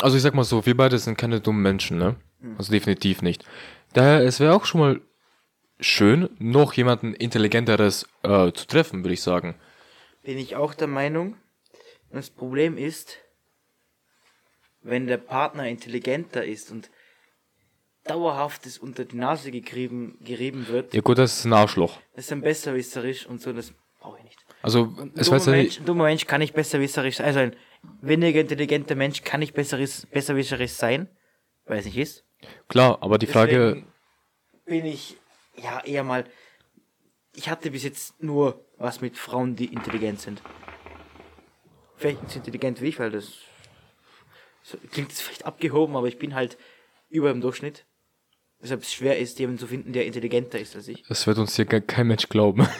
[0.00, 2.16] also ich sag mal so, wir beide sind keine dummen Menschen, ne?
[2.56, 3.44] Also definitiv nicht.
[3.92, 5.00] Daher, es wäre auch schon mal
[5.80, 9.54] schön, noch jemanden intelligenteres äh, zu treffen, würde ich sagen.
[10.22, 11.34] Bin ich auch der Meinung.
[12.10, 13.18] Und das Problem ist,
[14.82, 16.90] wenn der Partner intelligenter ist und
[18.04, 21.98] dauerhaftes unter die Nase gerieben, gerieben wird, Ja gut, das ist ein Arschloch.
[22.14, 24.38] das ist ein besserwisserisch und so, das brauche ich nicht.
[24.62, 27.26] Also es dummer, Mensch, dummer Mensch kann nicht besserwisserisch sein.
[27.26, 27.56] Also ein
[28.00, 31.08] weniger intelligenter Mensch kann nicht besseres, besserwisserisch sein,
[31.66, 32.24] weil es nicht ist.
[32.68, 33.84] klar, aber die Frage,
[34.66, 35.17] Deswegen bin ich
[35.62, 36.24] ja eher mal.
[37.34, 40.42] Ich hatte bis jetzt nur was mit Frauen, die intelligent sind.
[41.96, 43.32] Vielleicht nicht so intelligent wie ich, weil das
[44.62, 46.58] so, klingt jetzt vielleicht abgehoben, aber ich bin halt
[47.08, 47.86] über dem Durchschnitt.
[48.60, 51.04] Deshalb es schwer ist, jemanden zu finden, der intelligenter ist als ich.
[51.08, 52.66] das wird uns hier kein Mensch glauben.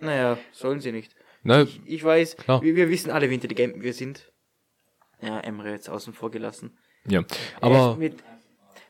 [0.00, 1.16] Naja, sollen sie nicht.
[1.42, 1.64] ne?
[1.64, 2.62] Ich, ich weiß, Klar.
[2.62, 4.32] wir, wir wissen alle, wie intelligent wir sind.
[5.20, 6.78] Ja, Emre jetzt außen vor gelassen.
[7.04, 7.24] Ja.
[7.60, 8.14] Er Aber mit,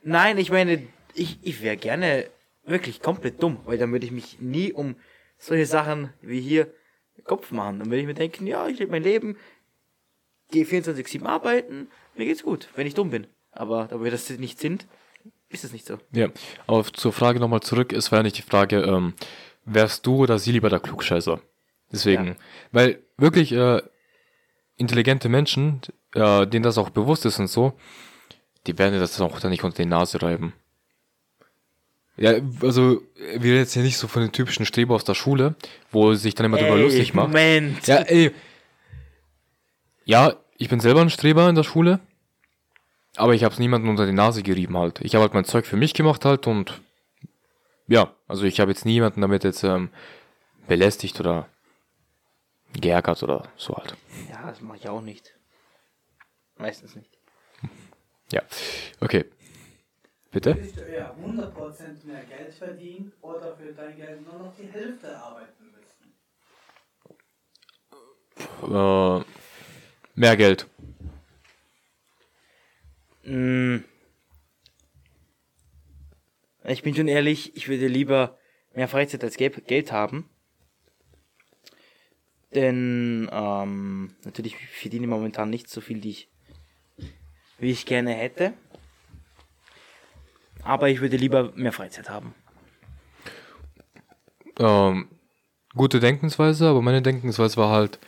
[0.03, 2.29] nein, ich meine, ich, ich wäre gerne
[2.69, 4.97] wirklich komplett dumm, weil dann würde ich mich nie um
[5.39, 6.73] solche Sachen wie hier
[7.25, 7.79] Kopf machen.
[7.81, 9.37] Dann würde ich mir denken, ja, ich lebe mein Leben,
[10.51, 13.27] gehe 24-7 arbeiten, mir geht's gut, wenn ich dumm bin.
[13.53, 14.87] Aber da wir das nicht sind,
[15.49, 15.99] ist es nicht so.
[16.13, 16.29] Ja,
[16.67, 19.15] aber zur Frage nochmal zurück, es war ja nicht die Frage, ähm,
[19.65, 21.41] wärst du oder sie lieber der Klugscheißer?
[21.91, 22.37] Deswegen, Ja.
[22.73, 23.81] weil wirklich äh,
[24.77, 25.81] intelligente Menschen,
[26.15, 27.73] äh, denen das auch bewusst ist und so,
[28.67, 30.53] die werden das auch dann nicht unter die Nase reiben.
[32.19, 35.55] Ja, also wir reden jetzt hier nicht so von den typischen Streber aus der Schule,
[35.93, 37.29] wo sich dann immer drüber Ey, lustig macht.
[37.29, 37.87] Moment.
[37.87, 38.33] Ja, ey.
[40.05, 42.01] Ja, ich bin selber ein Streber in der Schule,
[43.17, 45.01] aber ich habe es niemandem unter die Nase gerieben halt.
[45.03, 46.81] Ich habe halt mein Zeug für mich gemacht halt und
[47.87, 49.91] ja, also ich habe jetzt niemanden damit jetzt ähm,
[50.67, 51.49] belästigt oder
[52.73, 53.97] geärgert oder so halt.
[54.29, 55.35] Ja, das mache ich auch nicht.
[56.57, 57.11] Meistens nicht.
[58.33, 58.43] Ja,
[59.01, 59.25] okay.
[60.31, 60.57] Bitte?
[60.57, 65.11] Würdest du eher 100% mehr Geld verdienen oder für dein Geld nur noch die Hälfte
[65.17, 66.13] arbeiten müssen?
[68.63, 69.25] Äh,
[70.15, 70.67] mehr Geld.
[73.25, 73.79] Mm.
[76.65, 78.37] Ich bin schon ehrlich, ich würde lieber
[78.75, 80.29] mehr Freizeit als Geld Geld haben.
[82.55, 86.29] Denn ähm, natürlich verdiene ich momentan nicht so viel, die ich,
[87.59, 88.53] wie ich gerne hätte.
[90.63, 92.35] Aber ich würde lieber mehr Freizeit haben.
[94.59, 95.09] Ähm,
[95.75, 97.99] gute Denkensweise, aber meine Denkensweise war halt,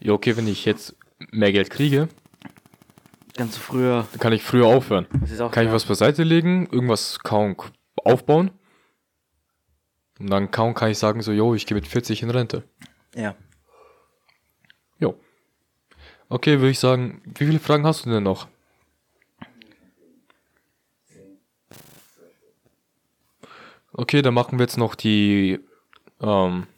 [0.00, 0.96] ja okay, wenn ich jetzt
[1.30, 2.08] mehr Geld kriege,
[3.36, 5.06] Ganz so früher, dann kann ich früher aufhören.
[5.20, 5.76] das ist auch Kann ich klar.
[5.76, 7.54] was beiseite legen, irgendwas kaum
[8.04, 8.50] aufbauen.
[10.18, 12.64] Und dann kaum kann ich sagen, so, yo, ich gehe mit 40 in Rente.
[13.14, 13.36] Ja.
[14.98, 15.14] Jo.
[16.28, 18.48] Okay, würde ich sagen, wie viele Fragen hast du denn noch?
[23.98, 25.58] Okay, dann machen wir jetzt noch die,
[26.20, 26.68] ähm,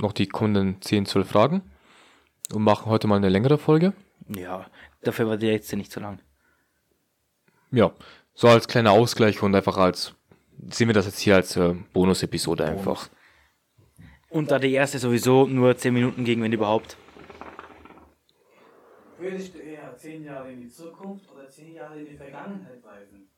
[0.00, 1.62] noch die kommenden 10, 12 Fragen.
[2.52, 3.92] Und machen heute mal eine längere Folge.
[4.26, 4.66] Ja,
[5.02, 6.18] dafür war die letzte nicht so lang.
[7.70, 7.92] Ja,
[8.34, 10.16] so als kleiner Ausgleich und einfach als,
[10.68, 13.08] sehen wir das jetzt hier als äh, Bonus-Episode einfach.
[14.28, 16.96] Und da die erste sowieso nur 10 Minuten ging, wenn überhaupt.
[19.16, 23.28] Würdest du eher 10 Jahre in die Zukunft oder 10 Jahre in die Vergangenheit reisen?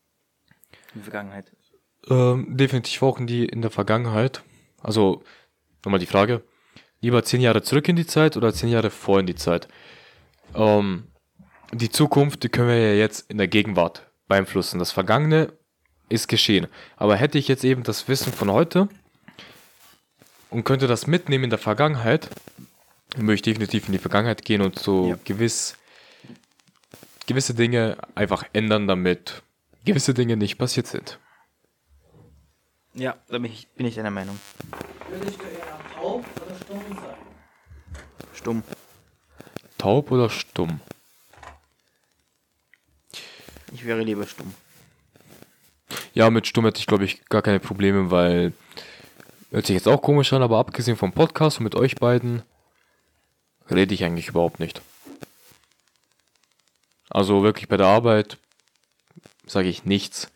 [0.94, 1.52] In der Vergangenheit.
[2.09, 4.42] Ähm, definitiv auch in die in der Vergangenheit.
[4.82, 5.22] Also,
[5.84, 6.42] nochmal die Frage.
[7.03, 9.68] Lieber zehn Jahre zurück in die Zeit oder zehn Jahre vor in die Zeit?
[10.55, 11.05] Ähm,
[11.72, 14.78] die Zukunft, die können wir ja jetzt in der Gegenwart beeinflussen.
[14.78, 15.53] Das Vergangene
[16.09, 16.66] ist geschehen.
[16.96, 18.88] Aber hätte ich jetzt eben das Wissen von heute
[20.51, 22.28] und könnte das mitnehmen in der Vergangenheit,
[23.11, 25.18] dann würde ich definitiv in die Vergangenheit gehen und so Ja.
[25.24, 25.76] gewiss,
[27.26, 29.42] gewisse Dinge einfach ändern, damit
[29.84, 31.18] gewisse Dinge nicht passiert sind.
[33.01, 34.38] Ja, da bin ich, bin ich deiner Meinung.
[35.09, 37.16] Würdest du eher taub oder stumm sein?
[38.34, 38.62] Stumm.
[39.78, 40.80] Taub oder stumm?
[43.72, 44.53] Ich wäre lieber stumm.
[46.12, 48.53] Ja, mit stumm hätte ich, glaube ich, gar keine Probleme, weil
[49.51, 52.42] hört sich jetzt auch komisch an, aber abgesehen vom Podcast und mit euch beiden
[53.70, 54.82] rede ich eigentlich überhaupt nicht.
[57.09, 58.36] Also wirklich bei der Arbeit
[59.46, 60.30] sage ich nichts.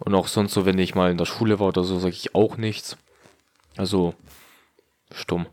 [0.00, 2.34] Und auch sonst so, wenn ich mal in der Schule war oder so, sage ich
[2.34, 2.96] auch nichts.
[3.76, 4.14] Also,
[5.12, 5.46] stumm.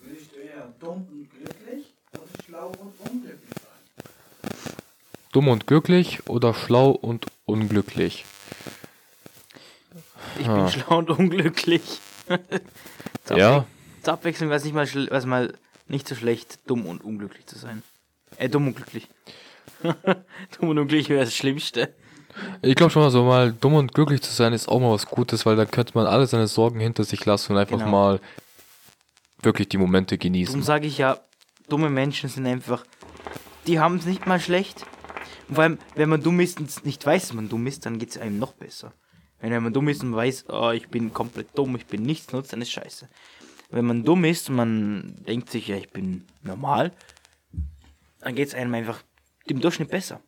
[0.00, 4.52] Würdest du eher dumm und glücklich oder schlau und unglücklich sein?
[5.32, 8.24] Dumm und glücklich oder schlau und unglücklich?
[10.38, 10.54] Ich Ah.
[10.54, 11.82] bin schlau und unglücklich.
[13.24, 13.66] zur, Ja.
[14.02, 14.86] Zur Abwechslung wäre es nicht mal,
[15.26, 15.54] mal
[15.88, 17.82] nicht so schlecht, dumm und unglücklich zu sein.
[18.36, 19.08] Äh, dumm und glücklich.
[20.58, 21.94] dumm und unglücklich wäre das Schlimmste.
[22.62, 25.06] Ich glaube schon mal so mal dumm und glücklich zu sein ist auch mal was
[25.06, 27.90] Gutes, weil dann könnte man alle seine Sorgen hinter sich lassen und einfach Genau.
[27.90, 28.20] mal
[29.42, 30.62] wirklich die Momente Darum genießen.
[30.62, 31.18] sage ich ja,
[31.68, 32.84] dumme Menschen sind einfach,
[33.66, 34.86] die haben es nicht mal schlecht.
[35.48, 37.98] Und vor allem, wenn man dumm ist und nicht weiß, dass man dumm ist, dann
[37.98, 38.92] geht es einem noch besser.
[39.40, 42.52] Wenn man dumm ist und weiß, oh, ich bin komplett dumm, ich bin nichts nutzt,
[42.52, 43.08] dann ist scheiße.
[43.70, 46.92] Wenn man dumm ist und man denkt sich, ja, ich bin normal,
[48.20, 49.00] dann geht es einem einfach
[49.50, 50.22] im Durchschnitt besser.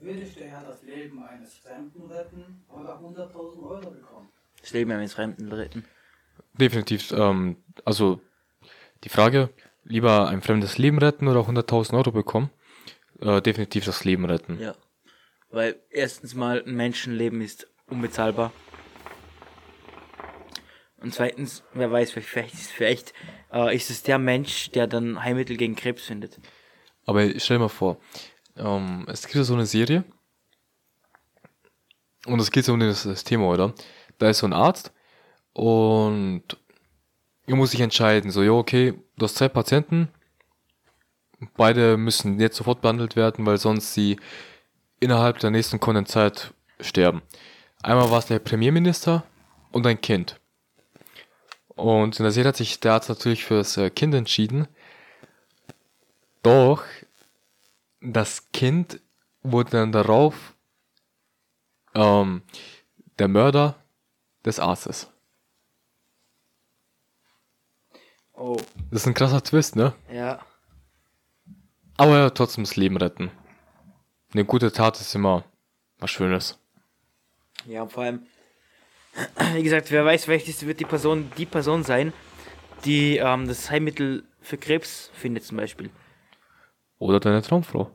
[0.00, 4.28] Würdest du eher das Leben eines Fremden retten oder 100.000 Euro bekommen?
[4.60, 5.84] Das Leben eines Fremden retten.
[6.54, 8.20] Definitiv, ähm, also
[9.04, 9.50] die Frage,
[9.84, 12.50] lieber ein fremdes Leben retten oder 100.000 Euro bekommen?
[13.20, 14.58] Äh, definitiv das Leben retten.
[14.58, 14.74] Ja.
[15.50, 18.52] Weil erstens mal ein Menschenleben ist unbezahlbar.
[20.96, 23.12] Und zweitens, wer weiß, vielleicht, vielleicht
[23.52, 26.38] äh, ist es der Mensch, der dann Heilmittel gegen Krebs findet.
[27.06, 27.98] Aber stell dir mal vor,
[28.56, 30.04] ähm, es gibt ja so eine Serie
[32.26, 33.74] und es geht so um das, das Thema, oder?
[34.18, 34.92] Da ist so ein Arzt
[35.52, 36.42] und
[37.46, 40.08] er muss sich entscheiden, so, ja, okay, du hast zwei Patienten,
[41.56, 44.18] beide müssen jetzt sofort behandelt werden, weil sonst sie
[45.00, 47.22] innerhalb der nächsten Kondenzeit sterben.
[47.82, 49.24] Einmal war es der Premierminister
[49.72, 50.40] und ein Kind.
[51.82, 54.68] Und in der Serie hat sich der Arzt natürlich für das äh, Kind entschieden.
[56.44, 56.84] Doch
[58.00, 59.00] das Kind
[59.42, 60.54] wurde dann darauf
[61.96, 62.42] ähm,
[63.18, 63.74] der Mörder
[64.44, 65.10] des Arztes.
[68.34, 68.58] Oh.
[68.92, 69.92] Das ist ein krasser Twist, ne?
[70.08, 70.38] Ja.
[71.96, 73.32] Aber ja, trotzdem das Leben retten.
[74.32, 75.42] Eine gute Tat ist immer
[75.98, 76.60] was Schönes.
[77.66, 78.24] Ja, vor allem,
[79.54, 82.12] wie gesagt, wer weiß, vielleicht ist, wird die Person die Person sein,
[82.84, 85.90] die ähm, das Heilmittel für Krebs findet zum Beispiel.
[86.98, 87.90] Oder deine Traumfrau.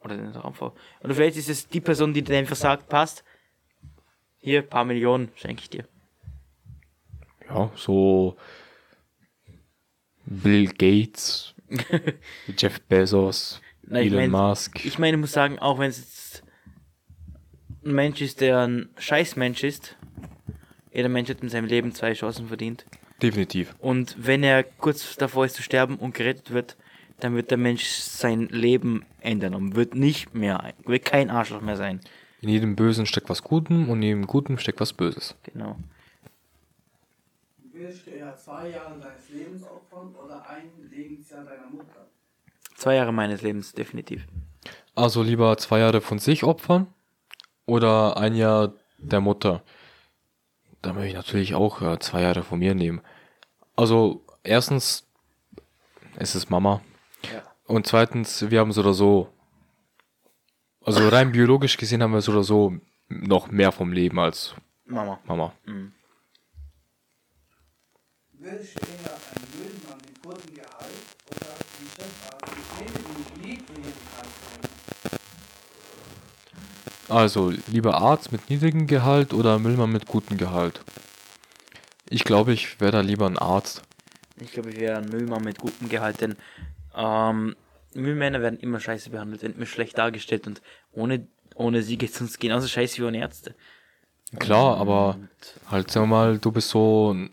[0.00, 0.74] Oder den Traumfrau.
[1.02, 3.24] Oder vielleicht ist es die Person, die dir einfach sagt, passt,
[4.38, 5.86] hier, paar Millionen schenke ich dir.
[7.48, 8.36] Ja, so
[10.24, 11.54] Bill Gates,
[12.56, 14.84] Jeff Bezos, Nein, ich Elon mein- Musk.
[14.84, 16.21] Ich meine, ich muss sagen, auch wenn es jetzt
[17.84, 19.96] ein Mensch ist, der ein Scheißmensch ist,
[20.92, 22.84] jeder Mensch hat in seinem Leben zwei Chancen verdient.
[23.22, 23.74] Definitiv.
[23.78, 26.76] Und wenn er kurz davor ist zu sterben und gerettet wird,
[27.20, 31.76] dann wird der Mensch sein Leben ändern und wird nicht mehr, wird kein Arschloch mehr
[31.76, 32.00] sein.
[32.40, 35.36] In jedem Bösen steckt was Guten und in jedem Guten steckt was Böses.
[35.44, 35.76] Genau.
[37.72, 42.08] Würdest du eher zwei Jahre deines Lebens opfern oder ein Lebensjahr deiner Mutter?
[42.74, 44.26] Zwei Jahre meines Lebens, definitiv.
[44.94, 46.88] Also lieber zwei Jahre von sich opfern
[47.66, 49.62] oder ein Jahr der Mutter.
[50.80, 53.00] Da möchte ich natürlich auch äh, zwei Jahre von mir nehmen.
[53.76, 55.06] Also erstens,
[56.16, 56.82] es ist Mama.
[57.32, 57.42] Ja.
[57.66, 59.28] Und zweitens, wir haben so oder so,
[60.84, 62.74] also rein biologisch gesehen haben wir so oder so
[63.08, 64.54] noch mehr vom Leben als
[64.84, 65.20] Mama.
[65.24, 65.52] Mama.
[68.32, 74.26] Würdest du eher ein Müllmann mit gutem Gehalt oder ein Chefarzt mit niedrigem niedrigem Gehalt
[74.26, 74.72] sein?
[77.08, 80.80] Also lieber Arzt mit niedrigem Gehalt oder Müllmann mit gutem Gehalt?
[82.08, 83.82] Ich glaube, ich wäre da lieber ein Arzt.
[84.40, 86.36] Ich glaube, ich wäre ein Müllmann mit gutem Gehalt, denn
[86.94, 87.56] ähm,
[87.94, 92.20] Müllmänner werden immer scheiße behandelt, werden immer schlecht dargestellt und ohne, ohne sie geht es
[92.20, 93.54] uns genauso scheiße wie ohne Ärzte.
[94.38, 95.18] Klar, aber
[95.70, 97.30] halt, sagen wir mal, du bist so ein,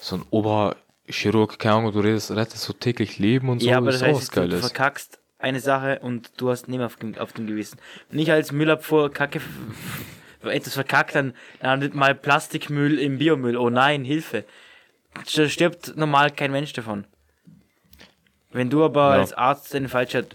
[0.00, 3.90] so ein Oberchirurg, keine Ahnung, du redest, rettest so täglich Leben und so, ja, aber
[3.90, 4.60] das auch heißt, du Geiles.
[4.60, 7.78] verkackst eine Sache und du hast nicht mehr auf, dem- auf dem Gewissen.
[8.10, 9.40] Nicht als Müllabfuhr Kacke
[10.42, 13.56] etwas verkackt, dann landet mal Plastikmüll im Biomüll.
[13.56, 14.44] Oh nein, Hilfe.
[15.34, 17.04] Da stirbt normal kein Mensch davon.
[18.52, 19.20] Wenn du aber Ja.
[19.20, 20.26] als Arzt eine falsche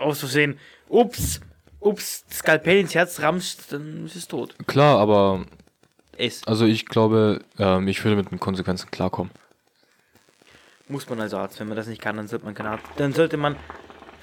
[0.00, 1.40] aus Versehen, ups,
[1.80, 4.54] ups, Skalpell ins Herz rammst, dann ist es tot.
[4.66, 5.44] Klar, aber,
[6.16, 9.32] Es also ich glaube, ähm, ich würde mit den Konsequenzen klarkommen.
[10.88, 11.58] muss man als Arzt.
[11.58, 12.84] Wenn man das nicht kann, dann sollte man kein Arzt.
[12.96, 13.56] Dann sollte man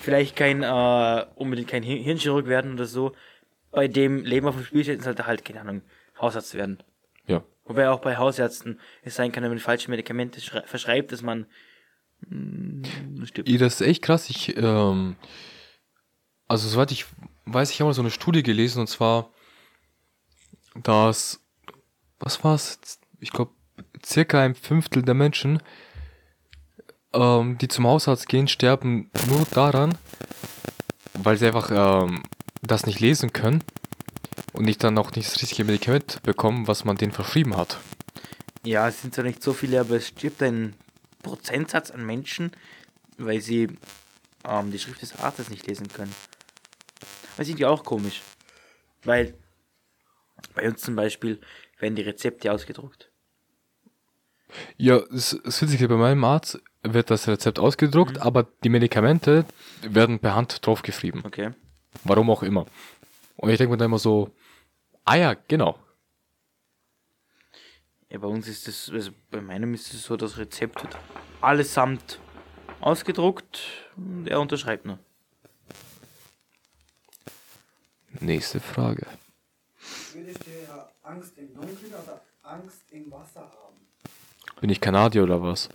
[0.01, 3.13] vielleicht kein, äh, unbedingt kein Hir- Hirnchirurg werden oder so.
[3.71, 5.81] Bei dem Leben auf dem Spiel steht, sollte halt, keine Ahnung,
[6.19, 6.83] Hausarzt werden.
[7.27, 7.43] Ja.
[7.65, 11.45] Wobei auch bei Hausärzten es sein kann, wenn man falsche Medikamente schrei- verschreibt, dass man
[12.21, 13.49] Das stimmt.
[13.49, 14.29] Ja, das ist echt krass.
[14.29, 15.15] Ich, ähm,
[16.47, 17.05] also soweit ich
[17.45, 19.29] weiß, ich habe mal so eine Studie gelesen und zwar,
[20.75, 21.39] dass,
[22.19, 22.79] was war's?
[23.19, 23.51] Ich glaube,
[24.05, 25.61] circa ein Fünftel der Menschen,
[27.14, 29.97] ähm, die zum Hausarzt gehen, sterben nur daran,
[31.14, 32.24] weil sie einfach ähm,
[32.62, 33.64] das nicht lesen können
[34.53, 37.80] und nicht dann auch nicht das richtige Medikament bekommen, was man denen verschrieben hat.
[38.64, 40.76] Ja, es sind zwar nicht so viele, aber es stirbt ein
[41.24, 42.51] Prozentsatz an Menschen,
[43.18, 43.68] weil sie
[44.45, 46.14] ähm, die Schrift des Arztes nicht lesen können.
[47.38, 48.22] Das ist ja auch komisch.
[49.03, 49.34] Weil
[50.53, 51.39] bei uns zum Beispiel
[51.80, 53.09] werden die Rezepte ausgedruckt.
[54.78, 59.45] Ja, es, es Witzige bei meinem Arzt wird das Rezept ausgedruckt, aber die Medikamente
[59.82, 61.23] werden per Hand draufgeschrieben.
[61.25, 61.51] Okay.
[62.03, 62.65] Warum auch immer.
[63.38, 64.34] Und ich denke mir dann immer so,
[65.05, 65.77] ah ja, genau.
[68.09, 70.97] Ja, bei uns ist es, also bei meinem ist es so, das Rezept wird
[71.39, 72.19] allesamt
[72.82, 73.61] ausgedruckt
[73.95, 74.99] und er unterschreibt nur.
[78.19, 79.07] Nächste Frage.
[80.13, 83.77] Würdest du eher Angst im Dunkeln oder Angst im Wasser haben?
[84.59, 85.69] Bin ich Kanadier oder was?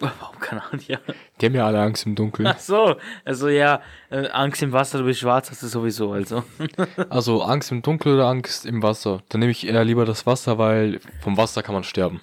[0.00, 1.00] Warum Kanadier?
[1.40, 2.46] Die haben ja alle Angst im Dunkeln.
[2.48, 6.42] Ach so, also ja, äh, Angst im Wasser, du bist schwarz, hast du sowieso, also.
[7.10, 9.22] Also Angst im Dunkeln oder Angst im Wasser?
[9.28, 12.20] Dann nehme ich eher lieber das Wasser, weil vom Wasser kann man sterben.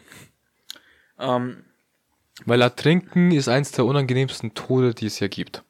[1.19, 1.63] ähm,
[2.45, 5.63] Weil Ertrinken ist eins der unangenehmsten Tode, die es ja gibt.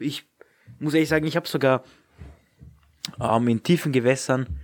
[0.00, 0.24] ich
[0.80, 1.84] muss ehrlich sagen, ich habe sogar
[3.20, 4.60] ähm, in tiefen Gewässern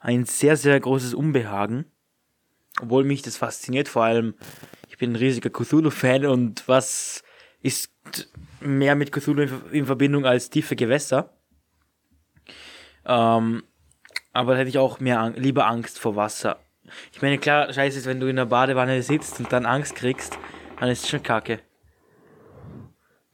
[0.00, 1.84] ein sehr, sehr großes Unbehagen.
[2.80, 4.34] Obwohl mich das fasziniert, vor allem,
[5.02, 7.24] bin ein riesiger Cthulhu-Fan und was
[7.60, 7.92] ist
[8.60, 11.30] mehr mit Cthulhu in, Ver- in Verbindung als tiefe Gewässer?
[13.04, 13.64] Ähm,
[14.32, 16.60] aber da hätte ich auch mehr Ang lieber Angst vor Wasser.
[17.12, 20.38] Ich meine, klar, scheiße ist, wenn du in der Badewanne sitzt und dann Angst kriegst,
[20.78, 21.58] dann ist es schon kacke.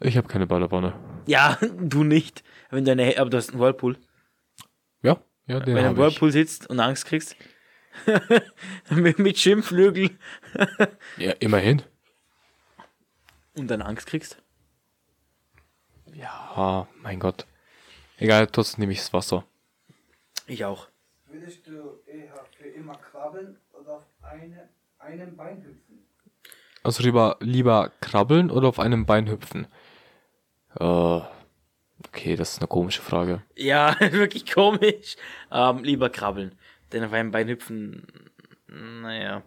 [0.01, 0.95] Ich habe keine Badewanne.
[1.27, 2.45] Ja, du nicht.
[2.71, 3.99] Wenn du eine, aber du hast einen Whirlpool.
[5.03, 5.99] Ja, ja, den Wenn du im habe ich.
[5.99, 7.37] Whirlpool sitzt und Angst kriegst.
[8.91, 10.11] mit, mit Schimpflügel
[11.17, 11.83] Ja, immerhin.
[13.57, 14.41] und dann Angst kriegst.
[16.59, 17.47] Ah, mein Gott.
[18.17, 19.45] Egal, trotzdem nehme ich das Wasser.
[20.49, 20.89] Ich auch.
[21.27, 24.69] Würdest du eher für immer krabbeln oder auf eine,
[24.99, 26.05] einem Bein hüpfen?
[26.83, 29.69] Also lieber, lieber krabbeln oder auf einem Bein hüpfen?
[30.81, 33.45] Äh, okay, das ist eine komische Frage.
[33.55, 35.15] Ja, wirklich komisch.
[35.53, 36.58] Ähm, lieber krabbeln.
[36.93, 38.07] Denn auf einem Bein hüpfen.
[38.67, 39.43] Naja.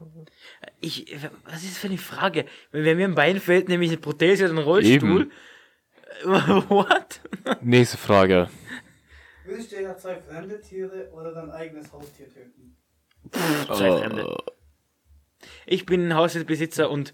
[0.80, 1.16] Ich,
[1.46, 2.46] was ist das für eine Frage?
[2.72, 5.22] Wenn, wenn mir ein Bein fällt, nehme ich eine Prothese oder einen Rollstuhl.
[5.22, 5.32] Eben.
[6.70, 7.22] What?
[7.62, 8.50] Nächste Frage.
[9.46, 12.78] Würdest du eher zwei fremde Tiere oder dein eigenes Haustier töten?
[13.32, 14.38] Zwei Fremde.
[15.66, 17.14] Ich bin ein Hausbesitzer und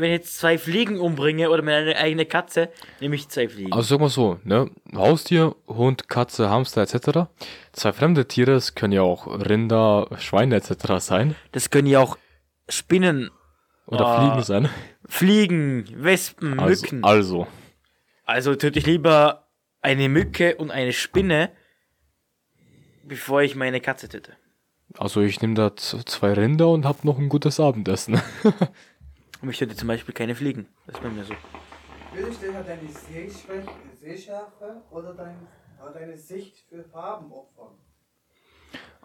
[0.00, 2.70] wenn ich jetzt zwei Fliegen umbringe oder meine eigene Katze,
[3.00, 3.72] nehme ich zwei Fliegen.
[3.72, 4.70] Also sag mal so, ne?
[4.94, 7.28] Haustier, Hund, Katze, Hamster etc.
[7.72, 10.98] Zwei fremde Tiere, es können ja auch Rinder, Schweine etc.
[10.98, 11.34] sein.
[11.52, 12.16] Das können ja auch
[12.68, 13.30] Spinnen,
[13.86, 14.20] Oder Ah.
[14.30, 14.68] Fliegen sein.
[15.06, 17.04] Fliegen, Wespen, Also, Mücken.
[17.04, 17.46] also.
[18.24, 19.48] Also töte ich lieber
[19.82, 21.50] eine Mücke und eine Spinne,
[23.02, 24.32] bevor ich meine Katze töte.
[24.98, 28.20] Also ich nehme da zwei Rinder und hab noch ein gutes Abendessen.
[29.42, 30.68] Und ich töte zum Beispiel keine Fliegen.
[30.86, 31.34] Das ist bei mir so.
[32.12, 32.88] Würdest du deine
[33.98, 35.36] Sehschärfe oder, dein,
[35.80, 37.78] oder deine Sicht für Farben opfern?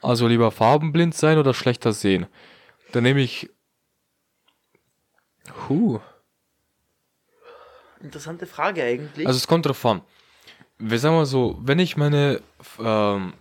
[0.02, 2.28] Also lieber farbenblind sein oder schlechter sehen.
[2.92, 3.50] Dann nehme ich.
[5.68, 6.00] Huh.
[8.02, 9.26] Interessante Frage eigentlich.
[9.26, 10.02] Also es kommt drauf an.
[10.78, 12.42] Wir sagen mal so, wenn ich meine,
[12.80, 13.34] ähm,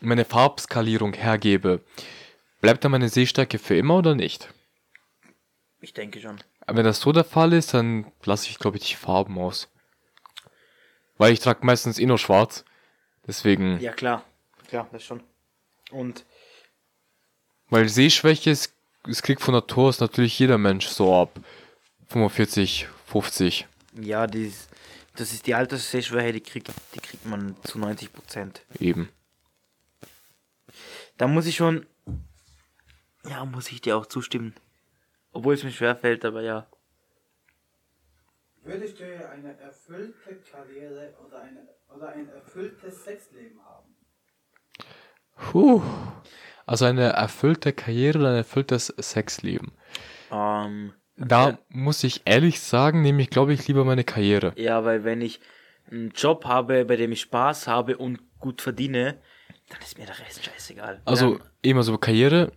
[0.00, 1.80] meine Farbskalierung hergebe,
[2.60, 4.52] bleibt dann meine Sehstärke für immer oder nicht?
[5.80, 6.38] Ich denke schon.
[6.60, 9.68] Aber wenn das so der Fall ist, dann lasse ich, glaube ich, die Farben aus.
[11.16, 12.64] Weil ich trage meistens eh nur schwarz.
[13.26, 14.24] Deswegen, Ja, klar.
[14.68, 15.22] Klar, das schon.
[15.90, 16.24] Und
[17.70, 18.74] weil Sehschwäche ist,
[19.06, 21.40] es kriegt von Natur aus natürlich jeder Mensch so ab
[22.08, 23.66] 45, 50
[24.00, 24.68] ja, dies,
[25.16, 28.62] das ist die Alterssehschwäche, die kriegt, die kriegt man zu 90 Prozent.
[28.78, 29.08] eben.
[31.16, 31.86] Da muss ich schon.
[33.28, 34.54] Ja, muss ich dir auch zustimmen.
[35.38, 36.66] Obwohl es mir schwerfällt, aber ja.
[38.64, 43.94] Würdest du eine erfüllte Karriere oder, eine, oder ein erfülltes Sexleben haben?
[45.36, 45.80] Puh.
[46.66, 49.70] Also eine erfüllte Karriere oder ein erfülltes Sexleben.
[50.32, 54.52] Ähm, Da muss ich ehrlich sagen, nehme ich, glaube ich, lieber meine Karriere.
[54.56, 55.40] ja, weil wenn ich
[55.88, 59.18] einen Job habe, bei dem ich Spaß habe und gut verdiene,
[59.68, 61.00] dann ist mir der Rest scheißegal.
[61.04, 62.50] Also Ähm, eben so Karriere,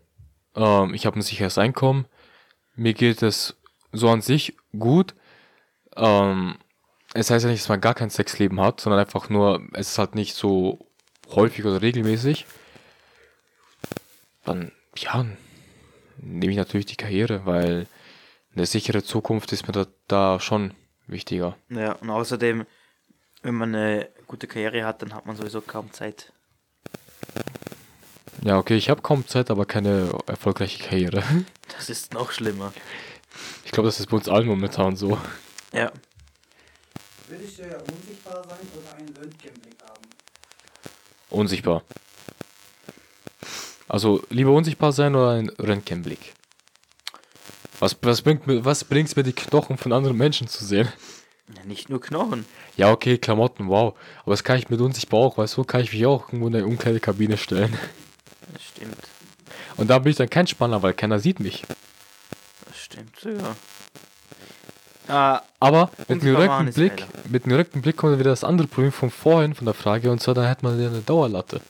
[0.55, 2.07] ähm, ich habe ein sicheres Einkommen,
[2.76, 3.55] mir geht es
[3.91, 5.15] so an sich gut.
[5.95, 6.57] Ähm,
[7.13, 9.97] es heißt ja nicht, dass man gar kein Sexleben hat, sondern einfach nur, es ist
[9.97, 10.88] halt nicht so
[11.30, 12.45] häufig oder regelmäßig.
[14.45, 15.26] Dann, ja,
[16.17, 17.88] nehme ich natürlich die Karriere, weil
[18.55, 20.74] eine sichere Zukunft ist mir da, da schon
[21.07, 21.57] wichtiger.
[21.69, 22.65] Ja, und außerdem,
[23.43, 26.32] wenn man eine gute Karriere hat, dann hat man sowieso kaum Zeit.
[28.43, 31.23] Ja, okay, ich habe kaum Zeit, aber keine erfolgreiche Karriere.
[31.77, 32.73] Das ist noch schlimmer.
[33.63, 35.17] Ich glaube, das ist bei uns allen momentan so.
[35.71, 35.89] Ja.
[37.29, 40.01] Würdest du ja unsichtbar sein oder einen Röntgenblick haben?
[41.29, 41.84] Unsichtbar.
[43.88, 46.34] Also lieber unsichtbar sein oder ein Röntgenblick?
[47.79, 50.89] Was, was, bringt mir, was bringt's mir, die Knochen von anderen Menschen zu sehen?
[51.57, 51.63] ja.
[51.65, 52.45] Nicht nur Knochen.
[52.77, 53.95] Ja, okay, Klamotten, wow.
[54.23, 56.55] Aber das kann ich mit unsichtbar auch, weißt du, kann ich mich auch irgendwo in
[56.55, 57.77] eine Umkleidekabine stellen.
[58.54, 58.98] Das stimmt.
[59.78, 61.64] Und da bin ich dann kein Spanner, weil keiner sieht mich.
[62.66, 63.56] Das stimmt, ja.
[65.08, 67.10] Ah, Aber mit ist direkten Blick, geiler.
[67.30, 70.10] mit einem direkten Blick kommt dann wieder das andere Problem von vorhin, von der Frage,
[70.12, 71.62] und zwar dann hätte man wieder eine Dauerlatte.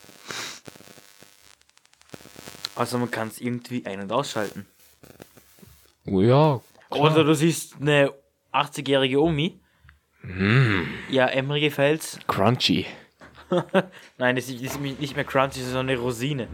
[2.75, 4.65] also man kann es irgendwie ein- und ausschalten.
[6.05, 6.59] Oh ja,
[6.89, 7.01] klar.
[7.11, 8.13] Oder du siehst eine
[8.53, 9.59] 80-jährige Omi.
[11.09, 12.19] Ja, Emre gefällt's.
[12.27, 12.85] crunchy.
[14.17, 16.47] Nein, das ist nicht mehr crunchy, sondern eine Rosine.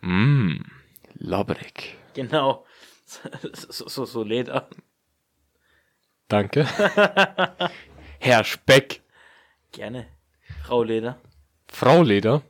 [0.00, 0.64] Mmm,
[1.14, 1.96] labberig.
[2.14, 2.64] Genau.
[3.52, 4.68] So, so, so Leder.
[6.26, 6.66] Danke.
[8.18, 9.00] Herr Speck.
[9.70, 10.08] Gerne.
[10.64, 11.20] Frau Leder.
[11.68, 12.42] Frau Leder.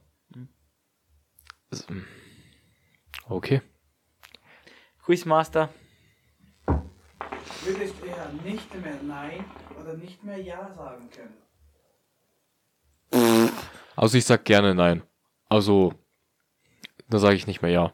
[3.28, 3.60] Okay.
[5.04, 5.68] Quizmaster.
[7.64, 9.44] Würdest du eher nicht mehr Nein
[9.78, 11.34] oder nicht mehr Ja sagen können?
[13.96, 15.02] Also ich sag gerne nein.
[15.48, 15.94] Also,
[17.08, 17.92] da sage ich nicht mehr ja.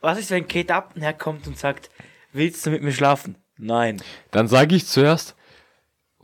[0.00, 1.90] Was ist, wenn Kate Upton herkommt und sagt,
[2.32, 3.36] willst du mit mir schlafen?
[3.58, 4.00] Nein.
[4.30, 5.34] Dann sage ich zuerst,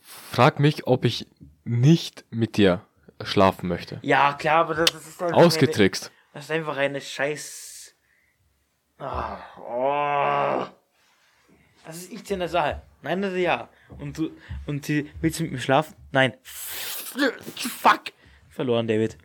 [0.00, 1.26] frag mich, ob ich
[1.64, 2.86] nicht mit dir
[3.22, 3.98] schlafen möchte.
[4.02, 6.04] Ja, klar, aber das, ist einfach Ausgetrickst.
[6.04, 7.94] Eine, das ist einfach eine Scheiß.
[8.98, 10.66] Ah, oh.
[11.84, 12.82] Das ist nichts in der Sache.
[13.02, 13.68] Nein oder ja.
[13.98, 14.30] Und du
[14.66, 15.94] und sie willst du mit mir schlafen?
[16.12, 16.34] Nein.
[16.42, 18.12] Fuck.
[18.56, 19.18] Verloren, David.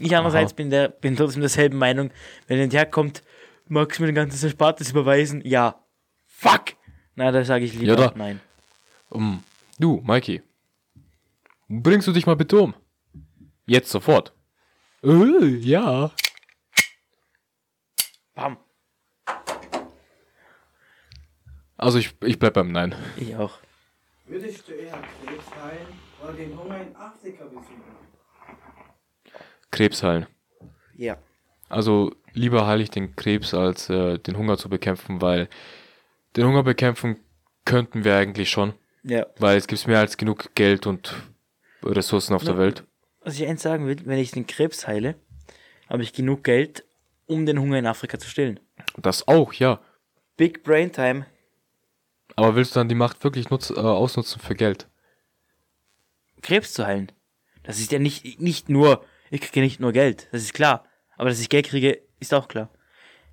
[0.00, 0.56] Ich andererseits Aha.
[0.56, 2.10] bin der bin trotzdem derselben Meinung.
[2.46, 3.22] Wenn jemand herkommt,
[3.66, 5.42] magst du mir den ganzen Erspartes überweisen?
[5.44, 5.84] Ja.
[6.26, 6.74] Fuck.
[7.16, 8.40] Na, da sage ich lieber Ja, da- nein.
[9.10, 9.42] Um,
[9.78, 10.42] du, Mikey.
[11.68, 12.74] Bringst du dich mal bitte um?
[13.66, 14.32] Jetzt sofort.
[15.02, 16.10] Äh, ja.
[18.34, 18.56] Bam.
[21.76, 22.94] Also ich, ich bleib beim Nein.
[23.16, 23.58] Ich auch.
[24.26, 25.86] Würdest du eher Krebs heilen
[26.22, 27.97] oder den Hunger in Afrika besiegen?
[29.70, 30.26] Krebs heilen.
[30.96, 31.18] Ja.
[31.68, 35.48] Also lieber heile ich den Krebs, als äh, den Hunger zu bekämpfen, weil
[36.36, 37.18] den Hunger bekämpfen
[37.64, 39.26] könnten wir eigentlich schon, Ja.
[39.38, 41.14] weil es gibt mehr als genug Geld und
[41.82, 42.58] Ressourcen auf der Ja.
[42.60, 42.84] Welt.
[43.20, 45.14] Was ich eins sagen will, wenn ich den Krebs heile,
[45.88, 46.84] habe ich genug Geld,
[47.26, 48.58] um den Hunger in Afrika zu stillen.
[48.96, 49.80] Das auch, ja.
[50.36, 51.26] Big Brain Time.
[52.36, 54.88] Aber willst du dann die Macht wirklich nutz, äh, ausnutzen für Geld?
[56.42, 57.10] Krebs zu heilen.
[57.64, 60.84] Das ist ja nicht, nicht nur, ich kriege nicht nur Geld, das ist klar.
[61.16, 62.70] Aber dass ich Geld kriege, ist auch klar.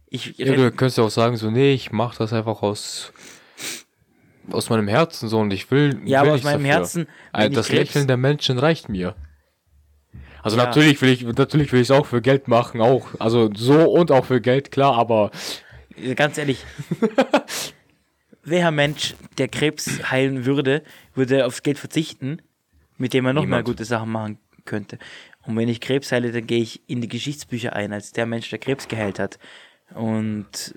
[0.10, 3.12] Ich, Ja, du könntest ja auch sagen, so, nee, ich mach das einfach aus,
[4.52, 6.00] aus meinem Herzen so und ich will.
[6.06, 6.74] Ja, will aber aus meinem dafür.
[6.76, 9.16] Herzen, Äh, ich Das Krebs- Lächeln der Menschen reicht mir.
[10.41, 10.66] Also Ja.
[10.66, 13.08] natürlich will ich, natürlich will ich es auch für Geld machen, auch.
[13.20, 15.32] Also so und auch für Geld, klar, aber
[16.16, 16.64] ganz ehrlich,
[18.43, 20.84] welcher Mensch, der Krebs heilen würde,
[21.16, 22.41] würde aufs Geld verzichten,
[22.98, 23.66] mit dem er noch mehr Niemand.
[23.68, 25.00] gute Sachen machen könnte.
[25.46, 28.50] Und wenn ich Krebs heile, dann gehe ich in die Geschichtsbücher ein, als der Mensch,
[28.50, 29.38] der Krebs geheilt hat.
[29.93, 30.76] Und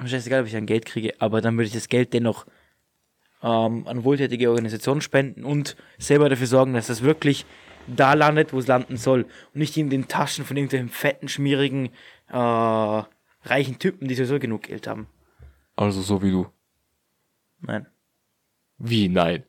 [0.00, 2.46] mir scheißegal, ob ich dann Geld kriege, aber dann würde ich das Geld dennoch
[3.42, 7.46] ähm, an wohltätige Organisationen spenden und selber dafür sorgen, dass das wirklich
[7.86, 9.22] da landet, wo es landen soll.
[9.22, 11.90] Und nicht in den Taschen von irgendwelchen fetten, schmierigen,
[12.28, 15.06] äh, reichen Typen, die sowieso genug Geld haben.
[15.76, 16.48] also so wie du.
[17.60, 17.86] Nein.
[18.76, 19.44] Wie nein.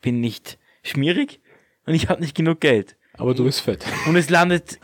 [0.00, 1.40] Bin nicht schmierig
[1.86, 2.96] und ich habe nicht genug Geld.
[3.14, 3.84] Aber du bist fett.
[4.06, 4.78] Und es landet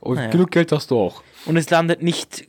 [0.00, 0.30] Und Naja.
[0.30, 1.22] genug Geld hast du auch.
[1.46, 2.46] und es landet nicht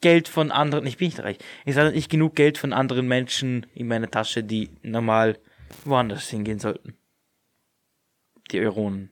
[0.00, 1.38] Geld von anderen, ich bin nicht reich.
[1.64, 5.38] Es landet nicht genug Geld von anderen Menschen in meiner Tasche, die normal
[5.84, 6.96] woanders hingehen sollten.
[8.50, 9.10] Die Euronen.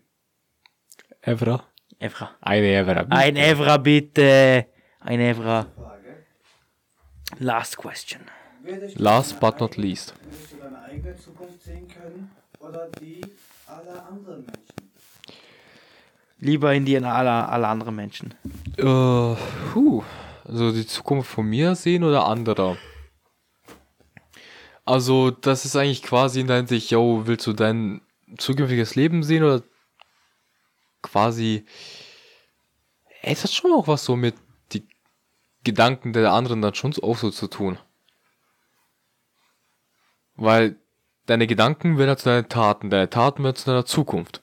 [1.23, 1.65] Evra?
[2.01, 2.35] Evra.
[2.41, 3.07] Eine Evra.
[3.11, 4.67] Ein Evra bitte.
[5.01, 5.67] Ein Evra.
[5.77, 6.27] Frage.
[7.39, 8.23] Last question.
[8.97, 10.15] Last but not least.
[10.25, 13.21] Würdest du deine eigene Zukunft sehen können oder die
[13.71, 14.91] aller anderen Menschen?
[16.39, 18.35] Lieber in die aller, aller anderen Menschen.
[18.77, 19.37] Äh,
[19.73, 20.03] puh.
[20.45, 22.77] Also die Zukunft von mir sehen oder anderer?
[24.85, 28.01] Also, das ist eigentlich quasi in deiner Sicht, yo, willst du dein
[28.39, 29.63] zukünftiges Leben sehen oder
[31.03, 31.65] quasi.
[33.23, 34.35] Ey, es hat schon auch was so mit
[34.73, 34.89] die
[35.63, 37.79] Gedanken der anderen dann schon auch so zu tun.
[40.35, 40.77] Weil
[41.31, 44.43] deine Gedanken werden zu deinen Taten, deine Taten werden zu deiner Zukunft.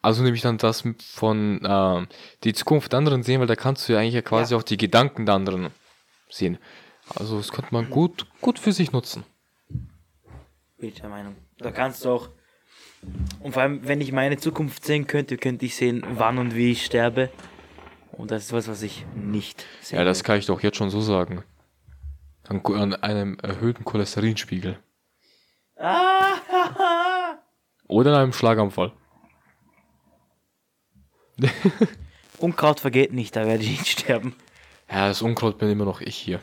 [0.00, 2.08] Also nehme ich dann das von ähm,
[2.44, 4.76] die Zukunft der anderen sehen, weil da kannst du ja eigentlich ja quasi auch die
[4.76, 5.68] Gedanken der anderen
[6.30, 6.56] sehen.
[7.14, 9.24] Also das könnte man gut, gut für sich nutzen.
[10.78, 11.36] Bin ich der Meinung.
[11.58, 12.28] Da kannst du auch.
[13.40, 16.72] Und vor allem, wenn ich meine Zukunft sehen könnte, könnte ich sehen, wann und wie
[16.72, 17.28] ich sterbe.
[18.12, 19.98] Und das ist was, was ich nicht sehe.
[19.98, 21.44] Ja, das kann ich doch jetzt schon so sagen.
[22.48, 24.78] An, an einem erhöhten Cholesterinspiegel.
[27.86, 28.92] Oder an einem Schlaganfall.
[32.38, 34.34] Unkraut vergeht nicht, da werde ich nicht sterben.
[34.90, 36.40] Ja, das Unkraut bin immer noch ich hier.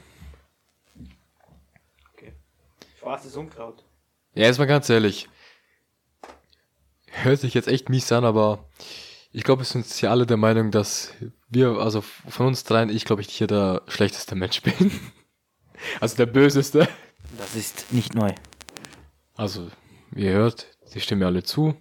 [3.06, 3.84] Schwarzes Unkraut.
[4.34, 5.30] Ja, jetzt mal ganz ehrlich.
[7.08, 8.68] Hört sich jetzt echt mies an, aber
[9.32, 11.14] ich glaube, es sind ja alle der Meinung, dass
[11.48, 14.92] wir, also von uns dreien, ich glaube, ich hier der schlechteste Mensch bin.
[16.00, 16.88] Also der böseste.
[17.38, 18.32] Das ist nicht neu.
[19.36, 19.70] Also,
[20.12, 21.76] wie ihr hört, die stimmen mir alle zu.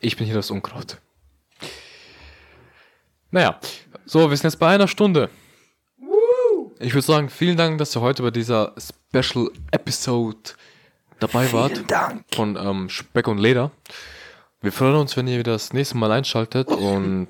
[0.00, 0.98] Ich bin hier das Unkraut.
[3.30, 3.58] Naja,
[4.04, 5.30] so, wir sind jetzt bei einer Stunde.
[6.78, 10.52] Ich würde sagen, vielen Dank, dass ihr heute bei dieser Special Episode
[11.20, 11.90] dabei wart.
[11.90, 12.24] Dank.
[12.34, 13.70] Von ähm, Speck und Leder.
[14.60, 17.28] Wir freuen uns, wenn ihr wieder das nächste Mal einschaltet und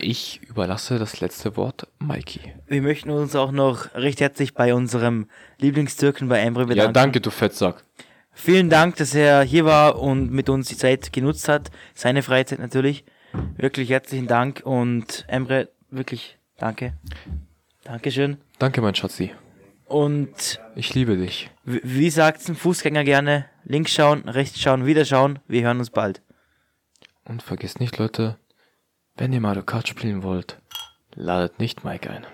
[0.00, 2.40] ich überlasse das letzte Wort Mikey.
[2.66, 5.28] Wir möchten uns auch noch recht herzlich bei unserem
[5.58, 6.92] Lieblingstürken bei Emre Ja, bedanken.
[6.94, 7.84] danke, du Fettsack.
[8.32, 11.70] Vielen Dank, dass er hier war und mit uns die Zeit genutzt hat.
[11.94, 13.04] Seine Freizeit natürlich.
[13.56, 16.94] Wirklich herzlichen Dank und Emre, wirklich danke.
[17.84, 18.38] Dankeschön.
[18.58, 19.32] Danke, mein Schatzi.
[19.86, 21.50] Und Ich liebe dich.
[21.64, 23.46] wie sagt's ein Fußgänger gerne?
[23.64, 25.38] Links schauen, rechts schauen, wieder schauen.
[25.48, 26.20] Wir hören uns bald.
[27.24, 28.36] Und vergesst nicht, Leute,
[29.16, 30.58] wenn ihr Mario Kart spielen wollt,
[31.14, 32.26] ladet nicht Mike ein.